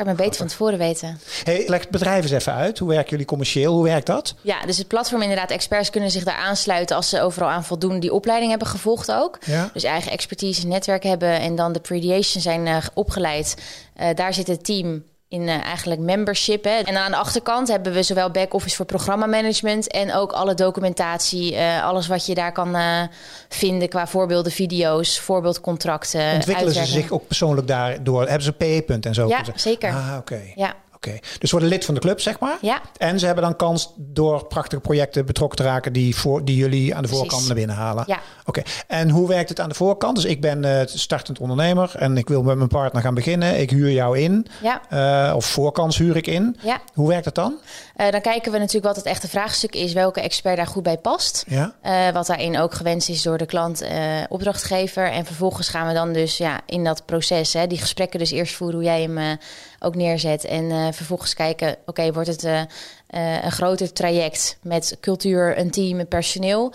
Kan 0.00 0.08
je 0.08 0.16
maar 0.16 0.24
beter 0.26 0.40
van 0.40 0.50
tevoren 0.50 0.78
weten. 0.78 1.20
Hey, 1.44 1.64
leg 1.66 1.80
het 1.80 1.90
bedrijf 1.90 2.22
eens 2.22 2.32
even 2.32 2.52
uit. 2.52 2.78
Hoe 2.78 2.88
werken 2.88 3.10
jullie 3.10 3.26
commercieel? 3.26 3.74
Hoe 3.74 3.84
werkt 3.84 4.06
dat? 4.06 4.34
Ja, 4.40 4.66
dus 4.66 4.78
het 4.78 4.88
platform 4.88 5.22
inderdaad, 5.22 5.50
experts 5.50 5.90
kunnen 5.90 6.10
zich 6.10 6.24
daar 6.24 6.34
aansluiten 6.34 6.96
als 6.96 7.08
ze 7.08 7.20
overal 7.20 7.48
aan 7.48 7.64
voldoen 7.64 8.00
die 8.00 8.12
opleiding 8.12 8.50
hebben 8.50 8.68
gevolgd 8.68 9.12
ook. 9.12 9.38
Ja. 9.44 9.70
Dus 9.72 9.84
eigen 9.84 10.12
expertise, 10.12 10.66
netwerk 10.66 11.02
hebben 11.02 11.40
en 11.40 11.54
dan 11.54 11.72
de 11.72 11.80
prediation 11.80 12.42
zijn 12.42 12.66
eh, 12.66 12.76
opgeleid. 12.94 13.56
Eh, 13.96 14.08
daar 14.14 14.34
zit 14.34 14.46
het 14.46 14.64
team 14.64 15.02
in 15.30 15.48
eh, 15.48 15.62
eigenlijk 15.62 16.00
membership. 16.00 16.64
Hè. 16.64 16.70
En 16.70 16.96
aan 16.96 17.10
de 17.10 17.16
achterkant 17.16 17.68
hebben 17.68 17.92
we 17.92 18.02
zowel 18.02 18.30
back-office 18.30 18.76
voor 18.76 18.86
programmamanagement 18.86 19.88
en 19.90 20.14
ook 20.14 20.32
alle 20.32 20.54
documentatie, 20.54 21.56
eh, 21.56 21.84
alles 21.84 22.06
wat 22.06 22.26
je 22.26 22.34
daar 22.34 22.52
kan 22.52 22.74
eh, 22.74 23.02
vinden 23.48 23.88
qua 23.88 24.06
voorbeelden, 24.06 24.52
video's, 24.52 25.20
voorbeeldcontracten. 25.20 26.32
Ontwikkelen 26.34 26.74
ze 26.74 26.84
zich 26.84 27.10
ook 27.10 27.26
persoonlijk 27.26 27.66
daardoor? 27.66 28.20
Hebben 28.20 28.42
ze 28.42 28.48
een 28.48 28.56
PE-punt 28.56 29.06
en 29.06 29.14
zo? 29.14 29.28
Ja, 29.28 29.42
zeker. 29.54 29.90
Ah, 29.90 30.16
oké. 30.18 30.40
Ja, 30.54 30.74
Oké. 31.06 31.18
Dus 31.38 31.50
worden 31.50 31.68
lid 31.68 31.84
van 31.84 31.94
de 31.94 32.00
club, 32.00 32.20
zeg 32.20 32.38
maar. 32.38 32.58
ja. 32.60 32.80
En 32.96 33.18
ze 33.18 33.26
hebben 33.26 33.44
dan 33.44 33.56
kans 33.56 33.92
door 33.96 34.46
prachtige 34.46 34.80
projecten 34.80 35.26
betrokken 35.26 35.58
te 35.58 35.64
raken 35.64 35.92
die, 35.92 36.16
voor, 36.16 36.44
die 36.44 36.56
jullie 36.56 36.94
aan 36.94 37.02
de 37.02 37.08
Precies. 37.08 37.18
voorkant 37.18 37.46
naar 37.46 37.56
binnen 37.56 37.76
halen. 37.76 38.04
Ja. 38.06 38.18
Oké. 38.44 38.62
En 38.86 39.10
hoe 39.10 39.28
werkt 39.28 39.48
het 39.48 39.60
aan 39.60 39.68
de 39.68 39.74
voorkant? 39.74 40.16
Dus 40.16 40.24
ik 40.24 40.40
ben 40.40 40.64
eh, 40.64 40.86
startend 40.86 41.38
ondernemer 41.38 41.90
en 41.96 42.16
ik 42.16 42.28
wil 42.28 42.42
met 42.42 42.56
mijn 42.56 42.68
partner 42.68 43.02
gaan 43.02 43.14
beginnen. 43.14 43.60
Ik 43.60 43.70
huur 43.70 43.90
jou 43.90 44.18
in. 44.18 44.46
ja. 44.62 44.82
eh, 45.28 45.36
of 45.36 45.44
voorkans 45.46 45.98
huur 45.98 46.16
ik 46.16 46.26
in. 46.26 46.56
ja. 46.62 46.80
Hoe 46.94 47.08
werkt 47.08 47.24
dat 47.24 47.34
dan? 47.34 47.58
Eh, 47.96 48.10
dan 48.10 48.20
kijken 48.20 48.52
we 48.52 48.58
natuurlijk 48.58 48.86
wat 48.86 48.96
het 48.96 49.04
echte 49.04 49.28
vraagstuk 49.28 49.74
is, 49.74 49.92
welke 49.92 50.20
expert 50.20 50.56
daar 50.56 50.66
goed 50.66 50.82
bij 50.82 50.98
past. 50.98 51.44
Ja. 51.48 51.74
Wat 52.12 52.26
daarin 52.26 52.58
ook 52.58 52.74
gewenst 52.74 53.08
is 53.08 53.22
door 53.22 53.38
de 53.38 53.46
klant, 53.46 53.84
opdrachtgever. 54.28 55.10
En 55.10 55.24
vervolgens 55.26 55.68
gaan 55.68 55.86
we 55.86 55.92
dan 55.94 56.12
dus 56.12 56.36
ja, 56.36 56.60
in 56.66 56.84
dat 56.84 57.06
proces, 57.06 57.52
hè, 57.52 57.66
die 57.66 57.78
gesprekken 57.78 58.18
dus 58.18 58.30
eerst 58.30 58.54
voeren 58.54 58.76
hoe 58.76 58.84
jij 58.84 59.02
hem 59.02 59.38
ook 59.80 59.94
neerzet. 59.94 60.44
En 60.44 60.70
eh, 60.70 60.86
vervolgens 60.92 61.34
kijken, 61.34 61.76
oké, 61.86 62.12
wordt 62.12 62.28
het 62.28 62.44
eh, 62.44 62.60
eh, 62.60 63.44
een 63.44 63.52
groter 63.52 63.92
traject 63.92 64.58
met 64.62 64.96
cultuur, 65.00 65.58
een 65.58 65.70
team, 65.70 65.98
een 65.98 66.08
personeel? 66.08 66.72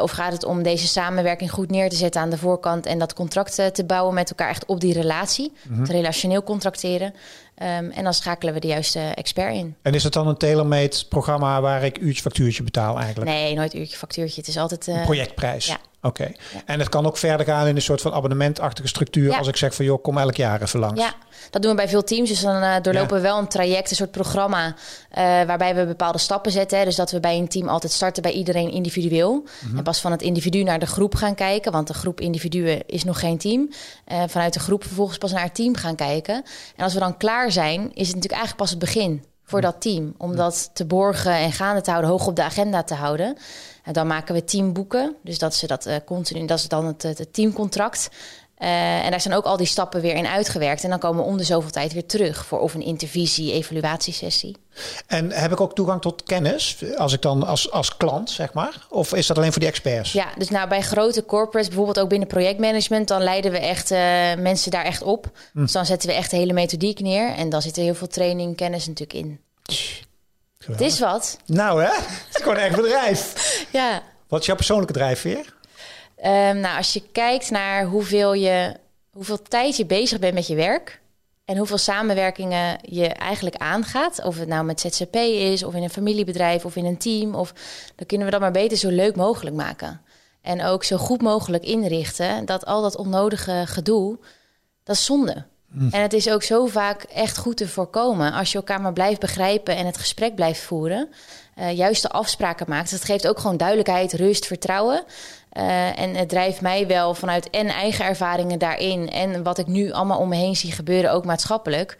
Of 0.00 0.10
gaat 0.10 0.32
het 0.32 0.44
om 0.44 0.62
deze 0.62 0.86
samenwerking 0.86 1.50
goed 1.50 1.70
neer 1.70 1.88
te 1.88 1.96
zetten 1.96 2.20
aan 2.20 2.30
de 2.30 2.38
voorkant 2.38 2.86
en 2.86 2.98
dat 2.98 3.14
contract 3.14 3.54
te 3.72 3.84
bouwen 3.86 4.14
met 4.14 4.30
elkaar 4.30 4.48
echt 4.48 4.66
op 4.66 4.80
die 4.80 4.92
relatie, 4.92 5.52
het 5.78 5.88
relationeel 5.88 6.42
contracteren. 6.42 7.14
Ehm, 7.54 7.90
en 7.90 8.04
dan 8.04 8.14
schakelen 8.14 8.54
we 8.54 8.60
de 8.60 8.66
juiste 8.66 9.00
expert 9.00 9.54
in. 9.54 9.76
En 9.82 9.94
is 9.94 10.04
het 10.04 10.12
dan 10.12 10.28
een 10.28 10.36
tailor-made 10.36 10.96
programma 11.08 11.60
waar 11.60 11.84
ik 11.84 11.98
uurtje 11.98 12.22
factuurtje 12.22 12.62
betaal 12.62 12.98
eigenlijk? 12.98 13.30
Nee, 13.30 13.54
nooit 13.54 13.74
uurtje, 13.74 13.96
factuurtje. 13.96 14.40
Het 14.40 14.48
is 14.48 14.56
altijd... 14.56 14.88
eh, 14.88 15.02
Projectprijs. 15.04 15.66
ja. 15.66 15.78
Oké. 16.04 16.32
En 16.66 16.78
het 16.78 16.88
kan 16.88 17.06
ook 17.06 17.16
verder 17.16 17.46
gaan 17.46 17.66
in 17.66 17.76
een 17.76 17.82
soort 17.82 18.00
van 18.00 18.12
abonnementachtige 18.12 18.88
structuur. 18.88 19.30
Ja. 19.30 19.38
Als 19.38 19.48
ik 19.48 19.56
zeg 19.56 19.74
van 19.74 19.84
joh, 19.84 20.02
kom 20.02 20.18
elk 20.18 20.34
jaar 20.36 20.62
even 20.62 20.80
langs. 20.80 21.00
Ja, 21.00 21.12
dat 21.50 21.62
doen 21.62 21.70
we 21.70 21.76
bij 21.76 21.88
veel 21.88 22.04
teams. 22.04 22.28
Dus 22.28 22.40
dan 22.40 22.62
eh, 22.62 22.74
doorlopen 22.82 23.16
Ja. 23.16 23.22
we 23.22 23.28
wel 23.28 23.38
een 23.38 23.48
traject, 23.48 23.90
een 23.90 23.96
soort 23.96 24.10
programma... 24.10 24.74
eh, 25.10 25.24
waarbij 25.24 25.74
we 25.74 25.86
bepaalde 25.86 26.18
stappen 26.18 26.52
zetten. 26.52 26.84
Dus 26.84 26.96
dat 26.96 27.10
we 27.10 27.20
bij 27.20 27.36
een 27.38 27.48
team 27.48 27.68
altijd 27.68 27.92
starten 27.92 28.22
bij 28.22 28.32
iedereen 28.32 28.70
individueel. 28.70 29.44
En 29.76 29.82
pas 29.82 30.00
van 30.00 30.10
het 30.10 30.22
individu 30.22 30.62
naar 30.62 30.78
de 30.78 30.86
groep 30.86 31.14
gaan 31.14 31.34
kijken. 31.34 31.72
Want 31.72 31.86
de 31.86 31.94
groep 31.94 32.20
individuen 32.20 32.82
is 32.86 33.04
nog 33.04 33.18
geen 33.20 33.38
team. 33.38 33.70
Eh, 34.04 34.22
vanuit 34.26 34.52
de 34.52 34.60
groep 34.60 34.84
vervolgens 34.84 35.18
pas 35.18 35.32
naar 35.32 35.42
het 35.42 35.54
team 35.54 35.76
gaan 35.76 35.96
kijken. 35.96 36.34
En 36.76 36.84
als 36.84 36.94
we 36.94 37.00
dan 37.00 37.16
klaar 37.16 37.52
zijn, 37.52 37.80
is 37.80 38.06
het 38.06 38.16
natuurlijk 38.16 38.32
eigenlijk 38.32 38.56
pas 38.56 38.70
het 38.70 38.78
begin... 38.78 39.24
voor 39.44 39.60
dat 39.60 39.80
team. 39.80 40.14
Om 40.18 40.36
dat 40.36 40.70
te 40.72 40.84
borgen 40.84 41.32
en 41.32 41.52
gaande 41.52 41.80
te 41.80 41.90
houden, 41.90 42.10
hoog 42.10 42.26
op 42.26 42.36
de 42.36 42.42
agenda 42.42 42.82
te 42.82 42.94
houden. 42.94 43.36
En 43.82 43.92
dan 43.92 44.06
maken 44.06 44.34
we 44.34 44.44
teamboeken. 44.44 45.16
Dus 45.22 45.38
dat 45.38 45.54
ze 45.54 45.66
dat 45.66 45.86
eh, 45.86 45.96
continu, 46.04 46.46
dat 46.46 46.58
is 46.58 46.68
dan 46.68 46.86
het, 46.86 47.02
het 47.02 47.32
teamcontract. 47.32 48.08
Eh, 48.64 49.04
en 49.04 49.10
daar 49.10 49.20
zijn 49.20 49.34
ook 49.34 49.44
al 49.44 49.56
die 49.56 49.66
stappen 49.66 50.00
weer 50.00 50.14
in 50.14 50.26
uitgewerkt. 50.26 50.84
En 50.84 50.90
dan 50.90 50.98
komen 50.98 51.22
we 51.22 51.28
om 51.30 51.36
de 51.36 51.44
zoveel 51.44 51.70
tijd 51.70 51.92
weer 51.92 52.06
terug 52.06 52.46
voor 52.46 52.58
of 52.60 52.74
een 52.74 52.82
intervisie, 52.82 53.52
evaluatiesessie. 53.52 54.56
En 55.06 55.30
heb 55.30 55.52
ik 55.52 55.60
ook 55.60 55.74
toegang 55.74 56.00
tot 56.00 56.22
kennis 56.22 56.76
als 56.96 57.12
ik 57.12 57.22
dan 57.22 57.46
als, 57.46 57.70
als 57.70 57.96
klant, 57.96 58.30
zeg 58.30 58.52
maar? 58.52 58.86
Of 58.88 59.14
is 59.14 59.26
dat 59.26 59.36
alleen 59.36 59.50
voor 59.50 59.60
die 59.60 59.68
experts? 59.68 60.12
Ja, 60.12 60.26
dus 60.38 60.48
nou 60.48 60.68
bij 60.68 60.80
grote 60.82 61.24
corporates, 61.24 61.66
bijvoorbeeld 61.68 61.98
ook 62.00 62.08
binnen 62.08 62.28
projectmanagement, 62.28 63.08
dan 63.08 63.22
leiden 63.22 63.50
we 63.50 63.58
echt 63.58 63.90
eh, 63.90 63.98
mensen 64.38 64.70
daar 64.70 64.84
echt 64.84 65.02
op. 65.02 65.30
Dus 65.52 65.72
dan 65.72 65.86
zetten 65.86 66.08
we 66.08 66.14
echt 66.14 66.30
de 66.30 66.36
hele 66.36 66.52
methodiek 66.52 67.00
neer. 67.00 67.34
En 67.34 67.48
dan 67.48 67.62
zit 67.62 67.76
er 67.76 67.82
heel 67.82 67.94
veel 67.94 68.08
training, 68.08 68.56
kennis 68.56 68.86
natuurlijk 68.86 69.18
in. 69.18 69.40
Het 69.62 70.04
Geweldig. 70.58 70.86
is 70.86 70.98
wat. 70.98 71.38
Nou 71.46 71.82
hè, 71.82 71.90
het 71.92 72.26
is 72.36 72.42
gewoon 72.42 72.56
een 72.56 72.62
echt 72.62 72.76
bedrijf. 72.76 73.32
Ja. 73.72 74.02
Wat 74.28 74.40
is 74.40 74.46
jouw 74.46 74.56
persoonlijke 74.56 74.92
drijfveer? 74.92 75.54
Ehm, 76.24 76.60
nou, 76.60 76.76
als 76.76 76.92
je 76.92 77.02
kijkt 77.12 77.50
naar 77.50 77.84
hoeveel, 77.84 78.32
je, 78.34 78.76
hoeveel 79.12 79.42
tijd 79.42 79.76
je 79.76 79.86
bezig 79.86 80.18
bent 80.18 80.34
met 80.34 80.46
je 80.46 80.54
werk 80.54 81.00
en 81.44 81.56
hoeveel 81.56 81.78
samenwerkingen 81.78 82.78
je 82.82 83.06
eigenlijk 83.06 83.56
aangaat, 83.56 84.24
of 84.24 84.38
het 84.38 84.48
nou 84.48 84.64
met 84.64 84.80
ZZP 84.80 85.14
is, 85.14 85.62
of 85.64 85.74
in 85.74 85.82
een 85.82 85.90
familiebedrijf, 85.90 86.64
of 86.64 86.76
in 86.76 86.84
een 86.84 86.98
team, 86.98 87.34
of, 87.34 87.52
dan 87.94 88.06
kunnen 88.06 88.26
we 88.26 88.32
dat 88.32 88.40
maar 88.40 88.50
beter 88.50 88.76
zo 88.76 88.88
leuk 88.88 89.16
mogelijk 89.16 89.56
maken. 89.56 90.00
En 90.42 90.64
ook 90.64 90.84
zo 90.84 90.96
goed 90.96 91.22
mogelijk 91.22 91.64
inrichten 91.64 92.44
dat 92.44 92.66
al 92.66 92.82
dat 92.82 92.96
onnodige 92.96 93.62
gedoe, 93.66 94.18
dat 94.84 94.96
is 94.96 95.04
zonde. 95.04 95.44
En 95.90 96.02
het 96.02 96.12
is 96.12 96.30
ook 96.30 96.42
zo 96.42 96.66
vaak 96.66 97.02
echt 97.02 97.38
goed 97.38 97.56
te 97.56 97.68
voorkomen 97.68 98.32
als 98.32 98.52
je 98.52 98.58
elkaar 98.58 98.80
maar 98.80 98.92
blijft 98.92 99.20
begrijpen 99.20 99.76
en 99.76 99.86
het 99.86 99.96
gesprek 99.96 100.34
blijft 100.34 100.60
voeren. 100.60 101.08
eh 101.54 101.76
juiste 101.76 102.08
afspraken 102.08 102.66
maakt. 102.68 102.90
Dat 102.90 103.04
geeft 103.04 103.28
ook 103.28 103.38
gewoon 103.38 103.56
duidelijkheid, 103.56 104.12
rust, 104.12 104.46
vertrouwen. 104.46 105.04
Eh, 105.54 105.98
en 105.98 106.14
het 106.14 106.28
drijft 106.28 106.60
mij 106.60 106.86
wel 106.86 107.14
vanuit 107.14 107.50
en 107.50 107.66
eigen 107.66 108.04
ervaringen 108.04 108.58
daarin 108.58 109.10
en 109.10 109.42
wat 109.42 109.58
ik 109.58 109.66
nu 109.66 109.92
allemaal 109.92 110.18
om 110.18 110.28
me 110.28 110.36
heen 110.36 110.56
zie 110.56 110.72
gebeuren, 110.72 111.12
ook 111.12 111.24
maatschappelijk. 111.24 111.96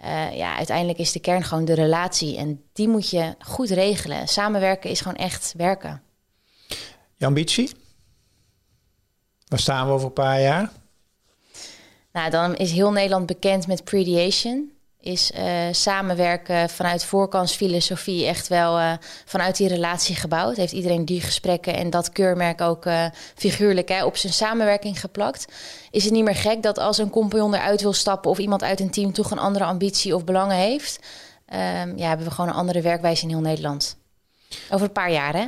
Eh, 0.00 0.36
ja, 0.36 0.56
uiteindelijk 0.56 0.98
is 0.98 1.12
de 1.12 1.20
kern 1.20 1.42
gewoon 1.42 1.64
de 1.64 1.74
relatie 1.74 2.36
en 2.36 2.62
die 2.72 2.88
moet 2.88 3.10
je 3.10 3.34
goed 3.38 3.70
regelen. 3.70 4.28
Samenwerken 4.28 4.90
is 4.90 5.00
gewoon 5.00 5.16
echt 5.16 5.54
werken. 5.56 6.02
Je 7.16 7.26
ambitie? 7.26 7.70
Waar 9.46 9.58
staan 9.58 9.86
we 9.86 9.92
over 9.92 10.06
een 10.06 10.12
paar 10.12 10.40
jaar? 10.40 10.70
Nou, 12.12 12.30
dan 12.30 12.56
is 12.56 12.72
heel 12.72 12.92
Nederland 12.92 13.26
bekend 13.26 13.66
met 13.66 13.84
Prediation. 13.84 14.72
Is 15.00 15.32
eh, 15.32 15.68
samenwerken 15.70 16.70
vanuit 16.70 17.04
voorkansfilosofie 17.04 18.26
echt 18.26 18.48
wel 18.48 18.78
eh, 18.78 18.92
vanuit 19.24 19.56
die 19.56 19.68
relatie 19.68 20.16
gebouwd. 20.16 20.56
Heeft 20.56 20.72
iedereen 20.72 21.04
die 21.04 21.20
gesprekken 21.20 21.74
en 21.74 21.90
dat 21.90 22.12
keurmerk 22.12 22.60
ook 22.60 22.86
eh, 22.86 23.04
figuurlijk 23.34 23.88
hè, 23.88 24.04
op 24.04 24.16
zijn 24.16 24.32
samenwerking 24.32 25.00
geplakt. 25.00 25.52
Is 25.90 26.04
het 26.04 26.12
niet 26.12 26.24
meer 26.24 26.34
gek 26.34 26.62
dat 26.62 26.78
als 26.78 26.98
een 26.98 27.10
compagnon 27.10 27.54
eruit 27.54 27.82
wil 27.82 27.92
stappen 27.92 28.30
of 28.30 28.38
iemand 28.38 28.62
uit 28.62 28.80
een 28.80 28.90
team 28.90 29.12
toch 29.12 29.30
een 29.30 29.38
andere 29.38 29.64
ambitie 29.64 30.14
of 30.14 30.24
belangen 30.24 30.56
heeft? 30.56 30.98
Ehm, 31.46 31.96
ja, 31.96 32.08
hebben 32.08 32.26
we 32.26 32.32
gewoon 32.32 32.50
een 32.50 32.56
andere 32.56 32.80
werkwijze 32.80 33.22
in 33.22 33.28
heel 33.28 33.40
Nederland. 33.40 33.96
Over 34.70 34.86
een 34.86 34.92
paar 34.92 35.10
jaar, 35.10 35.34
hè? 35.34 35.46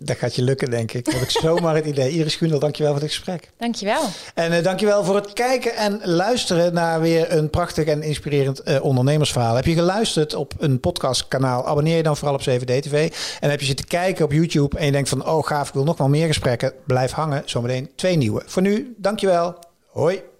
Dat 0.00 0.16
gaat 0.16 0.34
je 0.34 0.42
lukken, 0.42 0.70
denk 0.70 0.92
ik. 0.92 1.06
Heb 1.06 1.22
ik 1.22 1.30
zomaar 1.30 1.74
het 1.74 1.86
idee. 1.86 2.10
Iris 2.10 2.36
Gundel, 2.36 2.58
dankjewel 2.58 2.92
voor 2.92 3.00
dit 3.00 3.10
gesprek. 3.10 3.50
Dankjewel. 3.58 4.02
En 4.34 4.52
uh, 4.52 4.62
dankjewel 4.62 5.04
voor 5.04 5.14
het 5.14 5.32
kijken 5.32 5.76
en 5.76 6.00
luisteren 6.04 6.74
naar 6.74 7.00
weer 7.00 7.32
een 7.32 7.50
prachtig 7.50 7.86
en 7.86 8.02
inspirerend 8.02 8.68
uh, 8.68 8.84
ondernemersverhaal. 8.84 9.54
Heb 9.54 9.64
je 9.64 9.74
geluisterd 9.74 10.34
op 10.34 10.54
een 10.58 10.80
podcastkanaal? 10.80 11.66
Abonneer 11.66 11.96
je 11.96 12.02
dan 12.02 12.16
vooral 12.16 12.34
op 12.34 12.40
7D-TV. 12.40 13.12
En 13.40 13.50
heb 13.50 13.60
je 13.60 13.66
zitten 13.66 13.86
kijken 13.86 14.24
op 14.24 14.32
YouTube 14.32 14.78
en 14.78 14.86
je 14.86 14.92
denkt 14.92 15.08
van... 15.08 15.26
oh 15.26 15.46
gaaf, 15.46 15.68
ik 15.68 15.74
wil 15.74 15.84
nog 15.84 15.96
wel 15.96 16.08
meer 16.08 16.26
gesprekken. 16.26 16.72
Blijf 16.86 17.10
hangen, 17.10 17.42
zometeen 17.44 17.90
twee 17.94 18.16
nieuwe. 18.16 18.42
Voor 18.46 18.62
nu, 18.62 18.94
dankjewel. 18.98 19.58
Hoi. 19.86 20.35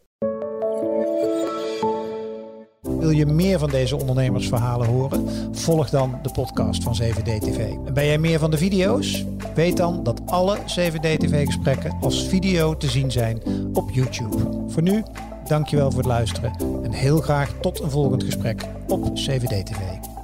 Wil 3.06 3.14
je 3.14 3.26
meer 3.26 3.58
van 3.58 3.70
deze 3.70 3.96
ondernemersverhalen 3.96 4.86
horen? 4.86 5.28
Volg 5.52 5.90
dan 5.90 6.18
de 6.22 6.30
podcast 6.30 6.82
van 6.82 6.96
7D 7.02 7.22
TV. 7.22 7.58
En 7.86 7.94
ben 7.94 8.06
jij 8.06 8.18
meer 8.18 8.38
van 8.38 8.50
de 8.50 8.58
video's? 8.58 9.24
Weet 9.54 9.76
dan 9.76 10.02
dat 10.02 10.20
alle 10.26 10.56
7D 10.58 11.16
TV 11.18 11.44
gesprekken 11.44 11.96
als 12.00 12.24
video 12.24 12.76
te 12.76 12.88
zien 12.88 13.10
zijn 13.10 13.42
op 13.72 13.90
YouTube. 13.90 14.36
Voor 14.68 14.82
nu, 14.82 15.02
dankjewel 15.48 15.90
voor 15.90 15.98
het 15.98 16.08
luisteren 16.08 16.52
en 16.82 16.92
heel 16.92 17.20
graag 17.20 17.52
tot 17.60 17.80
een 17.80 17.90
volgend 17.90 18.24
gesprek 18.24 18.62
op 18.88 19.08
7D 19.08 19.62
TV. 19.62 20.15